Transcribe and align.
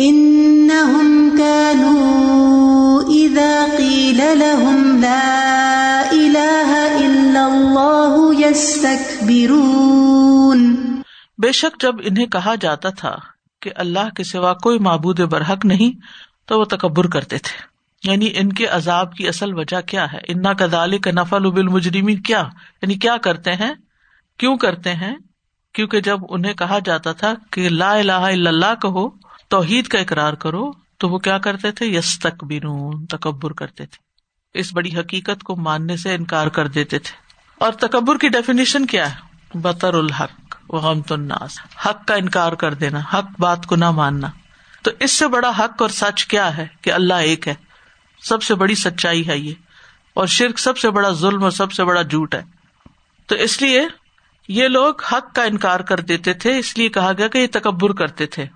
إنهم 0.00 1.36
كانوا 1.38 3.00
إذا 3.14 3.64
قيل 3.78 4.16
لهم 4.16 5.00
لا 5.00 6.00
إله 6.12 6.72
إلا 7.06 7.44
الله 7.46 8.40
يستكبرون. 8.40 9.42
بے 11.38 11.52
شک 11.52 11.80
جب 11.80 11.94
انہیں 12.04 12.26
کہا 12.26 12.54
جاتا 12.60 12.88
تھا 12.90 13.16
کہ 13.60 13.70
اللہ 13.76 14.14
کے 14.16 14.24
سوا 14.24 14.54
کوئی 14.54 14.78
معبود 14.78 15.20
برحق 15.20 15.64
نہیں، 15.64 16.00
تو 16.46 16.60
وہ 16.60 16.64
تکبر 16.64 17.06
کرتے 17.06 17.38
تھے۔ 17.38 17.66
یعنی 18.10 18.28
ان 18.36 18.52
کے 18.52 18.66
عذاب 18.66 19.14
کی 19.14 19.28
اصل 19.28 19.54
وجہ 19.54 19.80
کیا 19.80 20.12
ہے؟ 20.12 20.18
انا 20.28 20.52
کدال 20.52 20.98
کا 20.98 21.10
نفل 21.10 21.46
ابل 21.46 21.68
مجرمین 21.68 22.22
کیا؟ 22.22 22.44
یعنی 22.82 22.94
کیا 22.94 23.16
کرتے 23.16 23.52
ہیں؟ 23.52 23.74
کیوں 24.38 24.56
کرتے 24.56 24.94
ہیں؟ 24.94 25.16
کیونکہ 25.74 26.00
جب 26.00 26.18
انہیں 26.28 26.54
کہا 26.54 26.78
جاتا 26.84 27.12
تھا 27.12 27.34
کہ 27.50 27.68
لا 27.68 27.92
الہ 27.92 28.12
الا 28.12 28.50
اللہ 28.50 28.74
کہو 28.82 29.21
توحید 29.52 29.88
کا 29.88 29.98
اقرار 29.98 30.32
کرو 30.32 30.70
تو 30.96 31.08
وہ 31.08 31.18
کیا 31.18 31.38
کرتے 31.38 31.72
تھے؟ 31.72 31.86
یس 31.86 32.18
تک 32.18 32.44
تکبر 33.10 33.52
کرتے 33.52 33.86
تھے۔ 33.86 33.98
اس 34.58 34.74
بڑی 34.74 34.96
حقیقت 34.96 35.42
کو 35.42 35.56
ماننے 35.56 35.96
سے 35.96 36.14
انکار 36.14 36.46
کر 36.46 36.66
دیتے 36.66 36.98
تھے۔ 36.98 37.16
اور 37.58 37.72
تکبر 37.72 38.18
کی 38.18 38.28
ڈیفینیشن 38.28 38.86
کیا 38.86 39.14
ہے؟ 39.14 39.20
بطر 39.58 39.94
الحق 39.94 40.56
غمت 40.68 41.12
الناس۔ 41.12 41.60
حق 41.86 42.06
کا 42.06 42.14
انکار 42.14 42.52
کر 42.52 42.74
دینا، 42.74 42.98
حق 42.98 43.40
بات 43.40 43.66
کو 43.66 43.76
نہ 43.76 43.90
ماننا۔ 43.90 44.28
تو 44.82 44.90
اس 45.00 45.10
سے 45.10 45.28
بڑا 45.28 45.50
حق 45.58 45.82
اور 45.82 45.88
سچ 45.88 46.24
کیا 46.24 46.56
ہے 46.56 46.66
کہ 46.80 46.92
اللہ 46.92 47.14
ایک 47.14 47.48
ہے؟ 47.48 47.54
سب 48.22 48.42
سے 48.42 48.54
بڑی 48.54 48.74
سچائی 48.74 49.28
ہے 49.28 49.38
یہ۔ 49.38 49.54
اور 50.14 50.26
شرک 50.26 50.58
سب 50.58 50.78
سے 50.78 50.90
بڑا 50.90 51.10
ظلم 51.10 51.42
اور 51.42 51.50
سب 51.50 51.72
سے 51.72 51.84
بڑا 51.84 52.02
جھوٹ 52.02 52.34
ہے۔ 52.34 52.42
تو 53.26 53.34
اس 53.34 53.62
لیے 53.62 53.82
یہ 54.48 54.68
لوگ 54.68 54.94
حق 55.02 55.34
کا 55.34 55.42
انکار 55.42 55.80
کر 55.80 56.00
دیتے 56.00 56.32
تھے، 56.32 56.58
اس 56.58 56.78
لیے 56.78 56.88
کہا 56.88 57.12
گیا 57.18 57.28
کہ 57.28 57.38
یہ 57.38 57.46
تکبر 57.52 57.92
کرتے 57.92 58.26
تھے۔ 58.26 58.46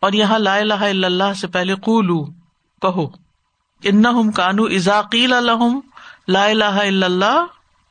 اور 0.00 0.12
یہاں 0.12 0.38
لا 0.38 0.56
الہ 0.56 0.74
الا 0.74 1.06
اللہ 1.06 1.32
سے 1.40 1.46
پہلے 1.46 1.74
قولو، 1.74 2.24
کہو۔ 2.82 3.06
ان 3.82 4.30
کانو 4.32 4.64
ازاقیل 4.64 5.32
الحم 5.32 5.80
لا 6.28 6.44
الہ 6.44 6.64
الا 6.64 7.06
اللہ 7.06 7.44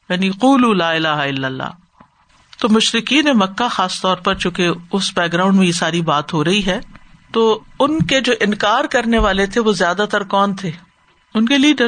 یعنی 0.10 0.30
قولو 0.30 0.74
لا 0.74 0.92
الہ 0.92 1.08
الا 1.08 1.48
اللہ۔ 1.48 1.72
تو 2.60 2.70
مشرقین 2.70 3.26
مکہ 3.34 3.68
خاص 3.68 4.02
طور 4.02 4.18
پر 4.18 4.36
چونکہ 4.36 4.70
اس 4.92 5.12
بیک 5.16 5.34
گراؤنڈ 5.34 5.58
میں 5.58 5.68
یہ 5.68 5.72
ساری 5.72 6.02
بات 6.02 6.34
ہو 6.34 6.44
رہی 6.44 6.66
ہے، 6.66 6.82
تو 7.32 7.60
ان 7.80 8.02
کے 8.02 8.22
جو 8.22 8.34
انکار 8.40 8.86
کرنے 8.86 9.18
والے 9.18 9.46
تھے 9.46 9.62
وہ 9.62 9.72
زیادہ 9.72 10.06
تر 10.12 10.24
کون 10.24 10.56
تھے؟ 10.56 10.72
ان 11.34 11.46
کے 11.46 11.58
لیڈر 11.58 11.88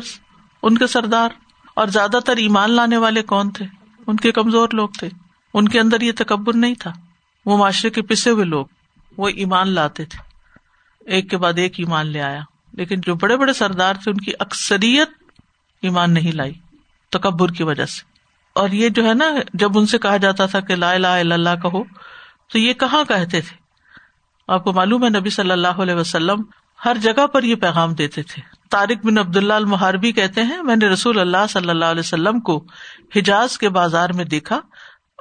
ان 0.64 0.78
کے 0.78 0.88
سردار، 0.88 1.30
اور 1.74 1.88
زیادہ 1.88 2.20
تر 2.26 2.38
ایمان 2.38 2.72
لانے 2.72 2.98
والے 2.98 3.22
کون 3.22 3.50
تھے؟ 3.52 3.66
ان 4.08 4.16
کے 4.16 4.32
کمزور 4.32 4.70
لوگ 4.74 4.90
تھے۔ 5.00 5.10
ان 5.54 5.68
کے 5.68 5.80
اندر 5.80 6.02
یہ 6.02 6.12
تکبر 6.18 6.54
نہیں 6.54 6.76
تھا۔ 6.76 6.94
وہ 7.46 7.58
معاشرے 7.58 7.90
کے 7.90 8.02
پسے 8.02 8.30
ہوئے 8.30 8.46
لوگ۔ 8.46 8.66
وہ 9.18 9.28
ایمان 9.28 9.70
لاتے 9.70 10.06
تھے۔ 10.06 10.20
ایک 11.12 11.30
کے 11.30 11.38
بعد 11.38 11.54
ایک 11.56 11.74
ایمان 11.78 12.08
لے 12.08 12.22
آیا۔ 12.22 12.42
لیکن 12.74 13.02
جو 13.02 13.16
بڑے 13.16 13.38
بڑے 13.38 13.54
سردار 13.54 13.94
تھے، 13.94 14.12
ان 14.12 14.18
کی 14.18 14.32
اکثریت 14.40 15.10
ایمان 15.82 16.14
نہیں 16.14 16.32
لائی، 16.32 16.54
تکبر 17.10 17.50
کی 17.50 17.64
وجہ 17.64 17.86
سے۔ 17.86 18.02
اور 18.54 18.70
یہ 18.70 18.90
جو 18.90 19.10
ہے 19.10 19.14
نا، 19.14 19.26
جب 19.54 19.78
ان 19.78 19.86
سے 19.86 19.98
کہا 19.98 20.18
جاتا 20.18 20.46
تھا 20.46 20.60
کہ 20.60 20.76
لا 20.76 20.92
الہ 20.92 21.08
الا 21.08 21.36
اللہ 21.36 21.50
کہو، 21.62 21.84
تو 22.52 22.60
یہ 22.60 22.74
کہاں 22.74 23.04
کہتے 23.04 23.42
تھے؟ 23.42 23.58
آپ 24.48 24.64
کو 24.64 24.74
معلوم 24.74 25.04
ہے، 25.04 25.10
نبی 25.10 25.30
صلی 25.30 25.52
اللہ 25.52 25.68
علیہ 25.68 25.96
وسلم 25.96 26.42
ہر 26.86 26.98
جگہ 27.02 27.28
پر 27.28 27.44
یہ 27.44 27.56
پیغام 27.56 27.94
دیتے 27.94 28.24
تھے۔ 28.24 28.42
طارق 28.70 29.06
بن 29.06 29.18
عبد 29.18 29.38
اللہ 29.38 29.54
المحربی 29.54 30.12
کہتے 30.12 30.44
ہیں، 30.44 30.64
میں 30.64 30.76
نے 30.76 30.88
رسول 30.88 31.20
اللہ 31.20 31.48
صلی 31.50 31.70
اللہ 31.70 31.86
علیہ 31.86 32.00
وسلم 32.00 32.40
کو 32.40 32.64
حجاز 33.16 33.58
کے 33.58 33.70
بازار 33.70 34.10
میں 34.10 34.26
دیکھا۔ 34.26 34.60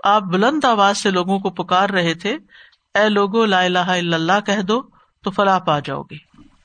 آپ 0.04 0.22
بلند 0.22 0.64
آواز 0.64 0.98
سے 0.98 1.10
لوگوں 1.10 1.38
کو 1.38 1.50
پکار 1.50 1.90
رہے 1.90 2.14
تھے 2.14 2.36
اے 2.96 3.08
لوگو، 3.08 3.44
لا 3.44 3.60
الہ 3.60 3.78
الا 3.78 4.16
اللہ 4.16 4.40
کہہ 4.46 4.62
دو، 4.62 4.82
تو 5.22 5.30
فلاح 5.30 5.58
پا 5.58 5.78
جاؤ 5.78 6.02
گے۔ 6.02 6.16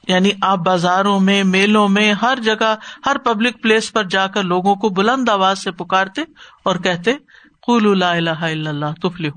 یعنی 0.08 0.32
آپ 0.42 0.58
بازاروں 0.58 1.20
میں، 1.20 1.44
میلوں 1.44 1.90
میں، 1.90 2.14
ہر 2.14 2.38
جگہ، 2.44 2.76
ہر 3.06 3.18
پبلک 3.18 3.62
پلیس 3.62 3.94
پر 3.94 4.04
جا 4.04 4.28
کر 4.28 4.44
لوگوں 4.44 4.76
کو 4.76 4.90
بلند 4.90 5.30
آواز 5.30 5.60
سے 5.60 5.72
پکارتے 5.72 6.22
اور 6.64 6.76
کہتے 6.76 7.14
قول 7.62 8.00
لا 8.00 8.12
الہ 8.12 8.30
الا 8.30 8.70
اللہ 8.70 9.00
تفل 9.02 9.30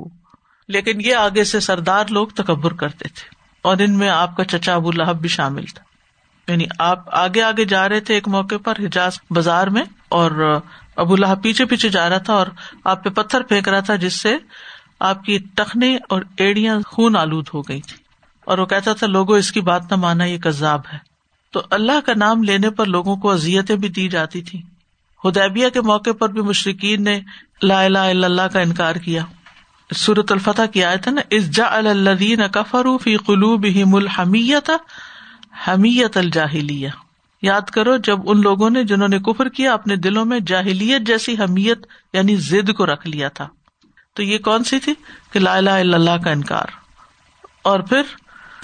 لیکن 0.69 1.01
یہ 1.01 1.15
آگے 1.15 1.45
سے 1.45 1.61
سردار 1.61 2.05
لوگ 2.11 2.27
تکبر 2.27 2.73
کرتے 2.73 3.09
تھے۔ 3.09 3.29
اور 3.63 3.77
ان 3.81 3.99
میں 3.99 4.09
آپ 4.09 4.37
کا 4.37 4.45
چچا 4.45 4.75
ابو 4.75 4.91
لہب 4.93 5.21
بھی 5.21 5.29
شامل 5.29 5.65
تھا۔ 5.65 5.83
یعنی 6.53 6.65
آپ 6.79 7.15
آگے 7.15 7.43
آگے 7.43 7.65
جا 7.65 7.89
رہے 7.89 8.01
تھے 8.01 8.15
ایک 8.15 8.29
موقع 8.29 8.55
پر 8.65 8.73
حجاز 8.79 9.19
بازار 9.31 9.67
میں، 9.67 9.83
اور 10.09 10.61
ابو 10.97 11.17
لہب 11.17 11.43
پیچھے 11.43 11.65
پیچھے 11.65 11.89
جا 11.89 12.09
رہا 12.09 12.19
تھا 12.19 12.35
اور 12.35 12.47
آپ 12.85 13.05
پہ 13.05 13.11
پتھر 13.11 13.43
پھینک 13.43 13.69
رہا 13.69 13.81
تھا، 13.81 13.97
جس 13.97 14.21
سے 14.21 14.37
آپ 15.05 15.25
کی 15.25 15.39
ٹخنے 15.55 15.99
اور 16.09 16.23
ایڑیاں 16.37 16.81
خون 16.87 17.17
آلود 17.17 17.49
ہو 17.55 17.63
گئی 17.63 17.81
تھی 17.81 17.97
اور 18.45 18.59
وہ 18.59 18.67
کہتا 18.67 18.93
تھا، 18.93 19.07
لوگوں، 19.07 19.39
اس 19.39 19.53
کی 19.53 19.61
بات 19.61 19.91
نہ 19.91 19.97
مانا، 19.97 20.25
یہ 20.25 20.39
کذاب 20.39 20.81
ہے۔ 20.93 20.99
تو 21.53 21.63
اللہ 21.71 22.01
کا 22.07 22.13
نام 22.17 22.43
لینے 22.43 22.71
پر 22.71 22.87
لوگوں 22.87 23.17
کو 23.17 23.31
ازیتیں 23.31 23.77
بھی 23.77 23.89
دی 23.89 24.09
جاتی 24.09 24.43
تھی 24.43 24.63
ہدیبیہ 25.25 25.69
کے 25.69 25.81
موقع 25.81 26.13
پر 26.19 26.29
بھی 26.29 26.41
مشرقین 26.41 27.05
نے 27.05 27.21
لا 27.63 27.83
الہ 27.85 27.99
الا 27.99 28.27
اللہ 28.27 28.49
کا 28.53 28.61
انکار 28.61 28.95
کیا۔ 28.95 29.25
سورت 29.97 30.33
الفتح 30.33 30.63
کی 30.73 30.85
آئے 30.85 30.97
تھا 30.97 31.11
نا 31.11 31.21
اس 31.31 31.51
جا 31.51 31.67
الدین 31.67 32.41
کفرو 32.53 32.99
فی 32.99 33.17
قلوب 33.17 33.67
الحمیت 33.93 34.71
حمیت 35.69 36.17
الجاہلیہ۔ 36.17 36.89
یاد 37.43 37.71
کرو، 37.71 37.97
جب 37.97 38.19
ان 38.25 38.41
لوگوں 38.41 38.71
نے 38.71 38.85
جنہوں 38.85 39.09
نے 39.09 39.19
کفر 39.19 39.49
کیا، 39.49 39.73
اپنے 39.73 39.97
دلوں 39.97 40.25
میں 40.25 40.41
جاہلیت 40.41 41.03
جیسی 41.03 41.35
حمیت 41.35 41.87
یعنی 42.13 42.37
ضد 42.37 42.73
کو 42.73 42.87
رکھ 42.87 43.07
لیا 43.07 43.29
تھا۔ 43.29 43.49
تو 44.15 44.23
یہ 44.23 44.39
کون 44.39 44.65
سی 44.65 44.81
تھی 44.81 44.95
کہ 45.33 45.41
لا 45.41 45.57
الہ 45.57 45.71
الا 45.71 45.97
اللہ 45.97 46.25
کا 46.25 46.31
انکار۔ 46.31 46.65
اور 47.63 47.81
پھر 47.81 48.03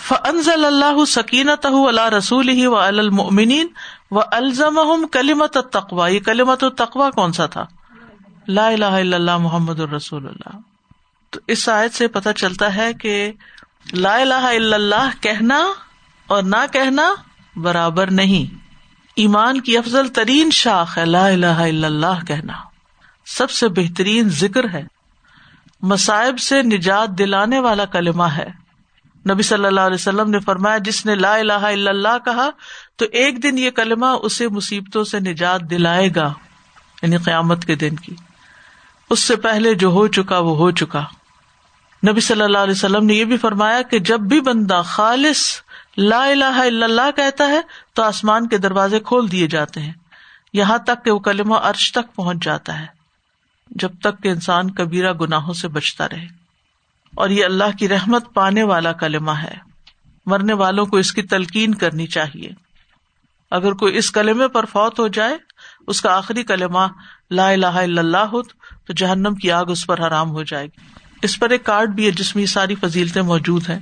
فنزل 0.00 0.64
اللہ 0.64 1.04
سکینت 1.04 1.66
اللہ 1.66 2.08
رسول 2.08 2.48
ہی 2.48 2.66
و 2.66 2.76
المؤمنین 2.76 3.66
و 4.10 4.20
الزم 4.20 5.06
کلیمت 5.06 5.56
تقوا 5.72 6.08
یہ 6.08 6.20
کلیمت 6.20 6.64
التقوا 6.64 7.10
کون 7.10 7.32
سا 7.32 7.46
تھا؟ 7.46 7.66
لا 8.48 8.66
الہ 8.66 8.84
الا 8.84 9.16
اللہ 9.16 9.36
محمد 9.38 9.80
الرسول 9.80 10.26
اللہ۔ 10.26 10.58
تو 11.30 11.40
اس 11.46 11.68
آیت 11.68 11.94
سے 11.94 12.08
پتہ 12.08 12.28
چلتا 12.36 12.76
ہے 12.76 12.92
کہ 12.92 13.32
لا 13.92 14.16
الہ 14.16 14.34
الا 14.34 14.76
اللہ 14.76 15.10
کہنا 15.20 15.66
اور 16.26 16.42
نہ 16.42 16.66
کہنا 16.72 17.14
برابر 17.56 18.10
نہیں۔ 18.10 18.54
ایمان 19.16 19.60
کی 19.60 19.78
افضل 19.78 20.08
ترین 20.08 20.50
شاخ 20.50 20.98
ہے 20.98 21.04
لا 21.04 21.26
الہ 21.26 21.46
الا 21.46 21.86
اللہ 21.86 22.24
کہنا۔ 22.26 22.52
سب 23.26 23.50
سے 23.50 23.68
بہترین 23.68 24.28
ذکر 24.28 24.68
ہے۔ 24.68 24.99
مصائب 25.82 26.38
سے 26.38 26.62
نجات 26.62 27.08
دلانے 27.08 27.60
والا 27.60 27.84
کلمہ 27.84 28.24
ہے۔ 28.24 28.48
نبی 29.30 29.42
صلی 29.42 29.66
اللہ 29.66 29.80
علیہ 29.80 29.94
وسلم 29.94 30.30
نے 30.30 30.40
فرمایا، 30.40 30.78
جس 30.78 31.06
نے 31.06 31.14
لا 31.14 31.34
الہ 31.34 31.52
الا 31.52 31.90
اللہ 31.90 32.18
کہا، 32.24 32.50
تو 32.96 33.04
ایک 33.12 33.42
دن 33.42 33.58
یہ 33.58 33.70
کلمہ 33.70 34.06
اسے 34.06 34.48
مصیبتوں 34.48 35.04
سے 35.04 35.20
نجات 35.20 35.60
دلائے 35.60 36.08
گا 36.16 36.34
یعنی 37.02 37.16
قیامت 37.16 37.64
کے 37.64 37.74
دن 37.74 37.96
کی۔ 37.96 38.16
اس 39.10 39.20
سے 39.20 39.36
پہلے 39.36 39.74
جو 39.74 39.88
ہو 39.88 40.06
چکا، 40.06 40.38
وہ 40.38 40.56
ہو 40.56 40.70
چکا۔ 40.70 41.04
نبی 42.08 42.20
صلی 42.20 42.42
اللہ 42.42 42.58
علیہ 42.58 42.72
وسلم 42.72 43.06
نے 43.06 43.14
یہ 43.14 43.24
بھی 43.24 43.36
فرمایا 43.36 43.82
کہ 43.82 43.98
جب 43.98 44.20
بھی 44.20 44.40
بندہ 44.40 44.82
خالص 44.84 45.60
لا 45.96 46.24
الہ 46.24 46.44
الا 46.44 46.84
اللہ 46.84 47.10
کہتا 47.16 47.48
ہے، 47.48 47.60
تو 47.94 48.02
آسمان 48.02 48.48
کے 48.48 48.58
دروازے 48.58 49.00
کھول 49.00 49.32
دیے 49.32 49.46
جاتے 49.46 49.80
ہیں۔ 49.80 49.92
یہاں 50.52 50.78
تک 50.78 51.04
کہ 51.04 51.10
وہ 51.10 51.18
کلمہ 51.18 51.54
عرش 51.54 51.92
تک 51.92 52.14
پہنچ 52.14 52.44
جاتا 52.44 52.80
ہے۔ 52.80 52.99
جب 53.70 53.90
تک 54.00 54.22
کہ 54.22 54.28
انسان 54.28 54.70
کبیرہ 54.70 55.12
گناہوں 55.12 55.54
سے 55.54 55.68
بچتا 55.68 56.08
رہے۔ 56.08 56.26
اور 57.14 57.28
یہ 57.28 57.44
اللہ 57.44 57.76
کی 57.78 57.88
رحمت 57.88 58.34
پانے 58.34 58.62
والا 58.62 58.92
کلمہ 58.92 59.30
ہے۔ 59.30 59.54
مرنے 60.26 60.52
والوں 60.52 60.86
کو 60.86 60.96
اس 60.96 61.12
کی 61.12 61.22
تلقین 61.22 61.74
کرنی 61.74 62.06
چاہیے۔ 62.06 62.48
اگر 63.50 63.72
کوئی 63.72 63.96
اس 63.96 64.10
کلمے 64.10 64.48
پر 64.48 64.64
فوت 64.64 64.98
ہو 64.98 65.08
جائے، 65.08 65.36
اس 65.86 66.00
کا 66.00 66.16
آخری 66.16 66.42
کلمہ 66.42 66.86
لا 67.30 67.48
الہ 67.48 67.66
الا 67.66 68.00
اللہ 68.00 68.16
ہو، 68.16 68.42
تو 68.84 68.92
جہنم 68.96 69.34
کی 69.34 69.50
آگ 69.50 69.64
اس 69.68 69.86
پر 69.86 70.06
حرام 70.06 70.30
ہو 70.30 70.42
جائے 70.42 70.66
گی۔ 70.66 70.80
اس 71.22 71.38
پر 71.38 71.50
ایک 71.50 71.64
کارڈ 71.64 71.90
بھی 71.90 72.06
ہے، 72.06 72.10
جس 72.10 72.34
میں 72.34 72.42
یہ 72.42 72.46
ساری 72.46 72.74
فضیلتیں 72.74 73.22
موجود 73.22 73.70
ہیں۔ 73.70 73.78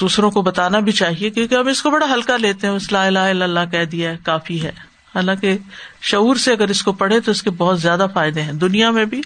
دوسروں 0.00 0.30
کو 0.30 0.42
بتانا 0.42 0.78
بھی 0.78 0.92
چاہیے، 0.92 1.30
کیونکہ 1.30 1.54
ہم 1.54 1.66
اس 1.66 1.82
کو 1.82 1.90
بڑا 1.90 2.06
ہلکا 2.14 2.36
لیتے 2.36 2.66
ہیں۔ 2.66 2.74
اس 2.74 2.92
لا 2.92 3.06
الہ 3.06 3.18
الا 3.18 3.44
اللہ 3.44 3.60
کہہ 3.70 3.84
دیا 3.84 4.10
ہے، 4.10 4.16
کافی 4.22 4.62
ہے۔ 4.62 4.93
حالانکہ 5.14 5.58
شعور 6.02 6.36
سے 6.36 6.52
اگر 6.52 6.68
اس 6.68 6.82
کو 6.82 6.92
پڑھے 6.92 7.20
تو 7.20 7.30
اس 7.30 7.42
کے 7.42 7.50
بہت 7.50 7.80
زیادہ 7.80 8.06
فائدے 8.14 8.42
ہیں، 8.42 8.52
دنیا 8.52 8.90
میں 8.90 9.04
بھی، 9.04 9.20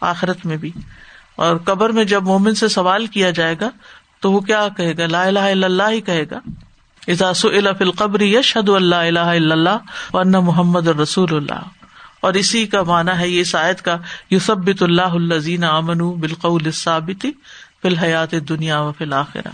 آخرت 0.00 0.46
میں 0.46 0.56
بھی۔ 0.56 0.72
اور 1.36 1.56
قبر 1.56 1.90
میں 1.90 2.04
جب 2.04 2.22
مومن 2.22 2.54
سے 2.54 2.68
سوال 2.68 3.06
کیا 3.06 3.30
جائے 3.30 3.54
گا 3.60 3.70
تو 4.20 4.32
وہ 4.32 4.40
کیا 4.40 4.68
کہے 4.76 4.96
گا؟ 4.98 5.06
لا 5.06 5.22
الہ 5.22 5.38
الا 5.38 5.66
اللہ 5.66 5.82
ہی 5.90 6.00
کہے 6.00 6.24
گا۔ 6.30 6.40
ازاس 7.08 7.44
القبر 7.44 8.20
یش 8.20 8.56
حد 8.56 8.68
اللہ 8.68 8.94
الہ 8.94 9.20
اللہ 9.20 9.76
ورنہ 10.12 10.40
محمد 10.40 10.88
رسول 10.88 11.36
اللہ۔ 11.36 11.60
اور 12.20 12.34
اسی 12.34 12.66
کا 12.66 12.82
مانا 12.82 13.20
ہے 13.20 13.28
یہ 13.28 13.44
شاید 13.44 13.76
کا 13.76 13.96
یوسبت 14.30 14.82
اللہ 14.82 15.02
الزین 15.02 15.64
امن 15.64 15.98
بالقول 15.98 16.70
ثابت 16.70 17.26
فی 17.82 17.88
الحیات 17.88 18.32
دنیا 18.32 18.80
و 18.80 18.92
فی 18.98 19.04
الآخرہ 19.04 19.48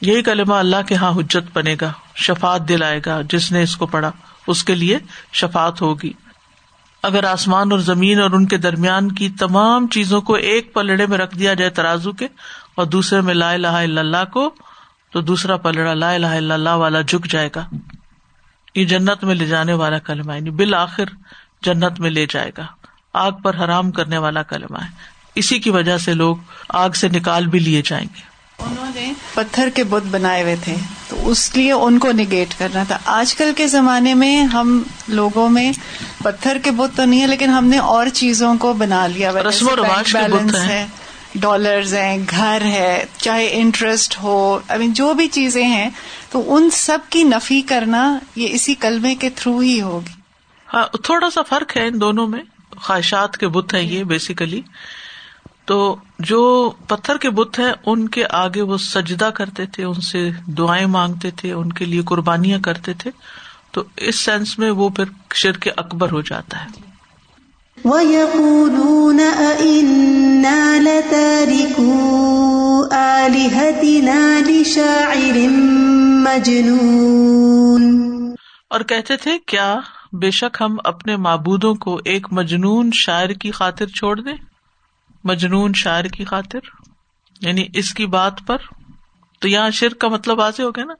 یہی 0.00 0.22
کلمہ 0.22 0.54
اللہ 0.54 0.76
کے 0.86 0.94
یہاں 0.94 1.10
حجت 1.10 1.56
بنے 1.56 1.76
گا 1.80 1.92
شفات 2.14 2.68
دلائے 2.68 3.00
گا، 3.06 3.20
جس 3.30 3.52
نے 3.52 3.62
اس 3.62 3.76
کو 3.76 3.86
پڑھا۔ 3.86 4.10
اس 4.46 4.64
کے 4.64 4.74
لیے 4.74 4.98
شفات 5.32 5.82
ہوگی۔ 5.82 6.12
اگر 7.02 7.24
آسمان 7.24 7.72
اور 7.72 7.78
زمین 7.78 8.20
اور 8.20 8.30
ان 8.30 8.46
کے 8.46 8.56
درمیان 8.56 9.12
کی 9.12 9.28
تمام 9.28 9.86
چیزوں 9.86 10.20
کو 10.20 10.34
ایک 10.34 10.74
پلڑے 10.74 11.06
میں 11.06 11.18
رکھ 11.18 11.38
دیا 11.38 11.54
جائے 11.54 11.70
ترازو 11.70 12.12
کے 12.12 12.28
اور 12.74 12.86
دوسرے 12.86 13.20
میں 13.20 13.34
لا 13.34 13.50
الہ 13.50 13.66
الا 13.66 14.00
اللہ 14.00 14.24
کو، 14.32 14.54
تو 15.10 15.20
دوسرا 15.20 15.56
پلڑا 15.56 15.94
لا 15.94 16.12
الہ 16.12 16.26
الا 16.26 16.54
اللہ 16.54 16.70
والا 16.70 17.00
جھک 17.00 17.26
جائے 17.26 17.48
گا۔ 17.56 17.66
یہ 18.74 18.84
جنت 18.84 19.24
میں 19.24 19.34
لے 19.34 19.46
جانے 19.46 19.72
والا 19.72 19.98
کلمہ 19.98 20.34
یعنی 20.34 20.50
بالآخر 20.50 21.04
جنت 21.62 22.00
میں 22.00 22.10
لے 22.10 22.26
جائے 22.30 22.50
گا۔ 22.58 22.66
آگ 23.12 23.32
پر 23.32 23.64
حرام 23.64 23.90
کرنے 23.90 24.18
والا 24.18 24.42
کلمہ 24.42 24.78
ہے۔ 24.78 24.90
اسی 25.34 25.58
کی 25.58 25.70
وجہ 25.70 25.98
سے 25.98 26.14
لوگ 26.14 26.36
آگ 26.68 26.90
سے 26.90 27.08
نکال 27.08 27.46
بھی 27.46 27.58
لیے 27.58 27.82
جائیں 27.84 28.06
گے۔ 28.14 28.33
انہوں 28.70 28.90
نے 28.94 29.12
پتھر 29.34 29.68
کے 29.74 29.84
بت 29.84 30.02
بنائے 30.06 30.42
ہوئے 30.42 30.56
تھے۔ 30.64 30.74
تو 31.08 31.28
اس 31.30 31.56
لیے 31.56 31.72
ان 31.72 31.98
کو 31.98 32.12
نگیٹ 32.12 32.54
کرنا 32.58 32.84
تھا۔ 32.84 32.98
آج 33.04 33.34
کل 33.34 33.52
کے 33.56 33.66
زمانے 33.66 34.14
میں 34.14 34.42
ہم 34.42 34.82
لوگوں 35.08 35.48
میں 35.48 35.72
پتھر 36.22 36.58
کے 36.62 36.70
بت 36.70 36.96
تو 36.96 37.04
نہیں 37.04 37.22
ہے 37.22 37.26
لیکن 37.26 37.48
ہم 37.48 37.64
نے 37.64 37.78
اور 37.78 38.06
چیزوں 38.12 38.54
کو 38.58 38.72
بنا 38.72 39.06
لیا۔ 39.06 39.32
رسم 39.32 39.68
و 39.68 39.76
رواج 39.76 40.12
کے 40.12 40.18
بت 40.18 40.30
بیلنس 40.30 40.54
ہیں۔ 40.54 40.68
ہے 40.68 40.86
ڈالرز 41.34 41.94
ہیں 41.94 42.18
گھر 42.30 42.58
ہے 42.64 43.04
چاہے 43.16 43.48
انٹرسٹ 43.52 44.22
ہو۔ 44.22 44.58
آئی 44.68 44.78
مین 44.80 44.92
جو 44.92 45.14
بھی 45.14 45.28
چیزیں 45.28 45.66
ہیں 45.66 45.90
تو 46.30 46.54
ان 46.56 46.70
سب 46.70 46.98
کی 47.10 47.22
نفی 47.22 47.62
کرنا 47.62 48.18
یہ 48.36 48.48
اسی 48.50 48.74
کلمے 48.74 49.14
کے 49.14 49.30
تھرو 49.30 49.58
ہی 49.58 49.80
ہوگی۔ 49.80 50.20
ہاں 50.74 50.86
تھوڑا 51.02 51.30
سا 51.30 51.42
فرق 51.42 51.76
ہے 51.76 51.86
ان 51.86 52.00
دونوں 52.00 52.28
میں۔ 52.28 52.42
خواہشات 52.76 53.36
کے 53.36 53.48
بت 53.48 53.74
ہیں 53.74 53.82
یہ 53.82 54.04
بیسیکلی 54.04 54.60
تو 55.64 55.96
جو 56.18 56.72
پتھر 56.88 57.16
کے 57.16 57.30
بت 57.30 57.58
ہیں 57.58 57.72
ان 57.86 58.08
کے 58.08 58.24
آگے 58.30 58.62
وہ 58.62 58.78
سجدہ 58.78 59.30
کرتے 59.34 59.66
تھے 59.66 59.84
ان 59.84 60.00
سے 60.00 60.30
دعائیں 60.46 60.86
مانگتے 60.86 61.30
تھے 61.30 61.52
ان 61.52 61.72
کے 61.72 61.84
لیے 61.84 62.02
قربانیاں 62.02 62.58
کرتے 62.58 62.92
تھے۔ 62.92 63.10
تو 63.70 63.82
اس 63.96 64.20
سینس 64.20 64.58
میں 64.58 64.70
وہ 64.70 64.88
پھر 64.88 65.04
شرک 65.34 65.68
اکبر 65.76 66.12
ہو 66.12 66.20
جاتا 66.20 66.64
ہے۔ 66.64 66.66
وَيَقُولُونَ 67.84 69.22
أَإِنَّا 69.38 70.78
لَتَارِكُو 70.80 72.14
آلِهَتِنَا 72.90 74.40
لِشَاعِرٍ 74.46 75.48
مَجْنُونٍ۔ 76.24 77.94
اور 78.70 78.80
کہتے 78.80 79.16
تھے 79.16 79.38
کیا 79.46 79.80
بے 80.12 80.30
شک 80.30 80.56
ہم 80.60 80.76
اپنے 80.84 81.16
معبودوں 81.16 81.74
کو 81.74 82.00
ایک 82.04 82.26
مجنون 82.32 82.90
شاعر 82.94 83.28
کی 83.28 83.50
خاطر 83.50 83.86
چھوڑ 83.86 84.20
دیں؟ 84.20 84.53
مجنون 85.24 85.72
شاعر 85.74 86.04
کی 86.04 86.24
خاطر؟ 86.24 86.58
یعنی 87.40 87.66
اس 87.74 87.94
کی 87.94 88.06
بات 88.06 88.38
پر؟ 88.46 88.56
تو 89.40 89.48
یہاں 89.48 89.70
شرک 89.70 89.98
کا 89.98 90.08
مطلب 90.08 90.38
واضح 90.38 90.62
ہو 90.62 90.70
گیا 90.70 90.84
نا؟ 90.84 90.94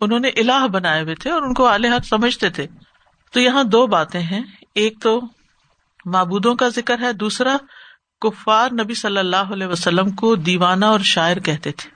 انہوں 0.00 0.18
نے 0.18 0.28
الہ 0.28 0.66
بنائے 0.66 1.02
ہوئے 1.02 1.14
تھے 1.14 1.30
اور 1.30 1.42
ان 1.42 1.54
کو 1.54 1.68
اعلی 1.68 1.88
حق 1.88 2.06
سمجھتے 2.06 2.50
تھے۔ 2.50 2.66
تو 3.32 3.40
یہاں 3.40 3.64
دو 3.64 3.86
باتیں 3.86 4.20
ہیں۔ 4.20 4.42
ایک 4.74 5.02
تو 5.02 5.20
معبودوں 6.04 6.54
کا 6.54 6.68
ذکر 6.68 6.98
ہے، 6.98 7.12
دوسرا 7.12 7.56
کفار 8.20 8.70
نبی 8.72 8.94
صلی 8.94 9.18
اللہ 9.18 9.36
علیہ 9.36 9.66
وسلم 9.66 10.10
کو 10.10 10.34
دیوانہ 10.34 10.84
اور 10.84 11.00
شاعر 11.00 11.36
کہتے 11.36 11.72
تھے۔ 11.72 11.90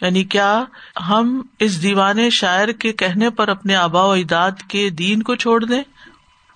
یعنی 0.00 0.24
کیا 0.24 0.64
ہم 1.08 1.42
اس 1.58 1.82
دیوانے 1.82 2.30
شاعر 2.30 2.68
کے 2.68 2.92
کہنے 2.92 3.30
پر 3.30 3.48
اپنے 3.48 3.76
آبا 3.76 4.04
و 4.04 4.10
اجداد 4.10 4.50
کے 4.68 4.90
دین 4.90 5.22
کو 5.22 5.34
چھوڑ 5.34 5.64
دیں؟ 5.64 5.82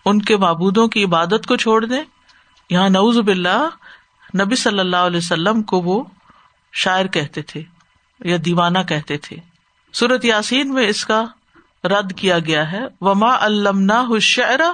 ان 0.04 0.22
کے 0.22 0.36
معبودوں 0.36 0.88
کی 0.88 1.04
عبادت 1.04 1.46
کو 1.46 1.56
چھوڑ 1.56 1.84
دیں؟ 1.84 2.04
یہاں 2.70 2.88
نعوذ 2.88 3.18
باللہ 3.18 3.68
نبی 4.34 4.56
صلی 4.56 4.78
اللہ 4.78 4.96
علیہ 4.96 5.16
وسلم 5.16 5.62
کو 5.62 5.80
وہ 5.80 6.04
شاعر 6.72 7.06
کہتے 7.06 7.42
تھے 7.42 7.62
یا 8.20 8.36
دیوانہ 8.44 8.78
کہتے 8.88 9.16
تھے۔ 9.16 9.36
سورت 9.92 10.24
یاسین 10.24 10.74
میں 10.74 10.88
اس 10.88 11.04
کا 11.04 11.24
رد 11.84 12.12
کیا 12.12 12.38
گیا 12.38 12.72
ہے۔ 12.72 12.80
وما 13.00 13.36
المنا 13.40 14.04
شعرا 14.20 14.72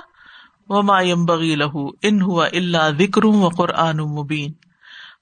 وما 0.69 1.01
یم 1.01 1.25
بغی 1.25 1.55
لہو 1.55 1.89
ان 2.03 2.23
ہوا 2.23 2.47
اللہ 2.47 2.91
وکر 2.99 3.25
و 3.25 3.49
قرآن 3.49 3.97
مبین 3.97 4.53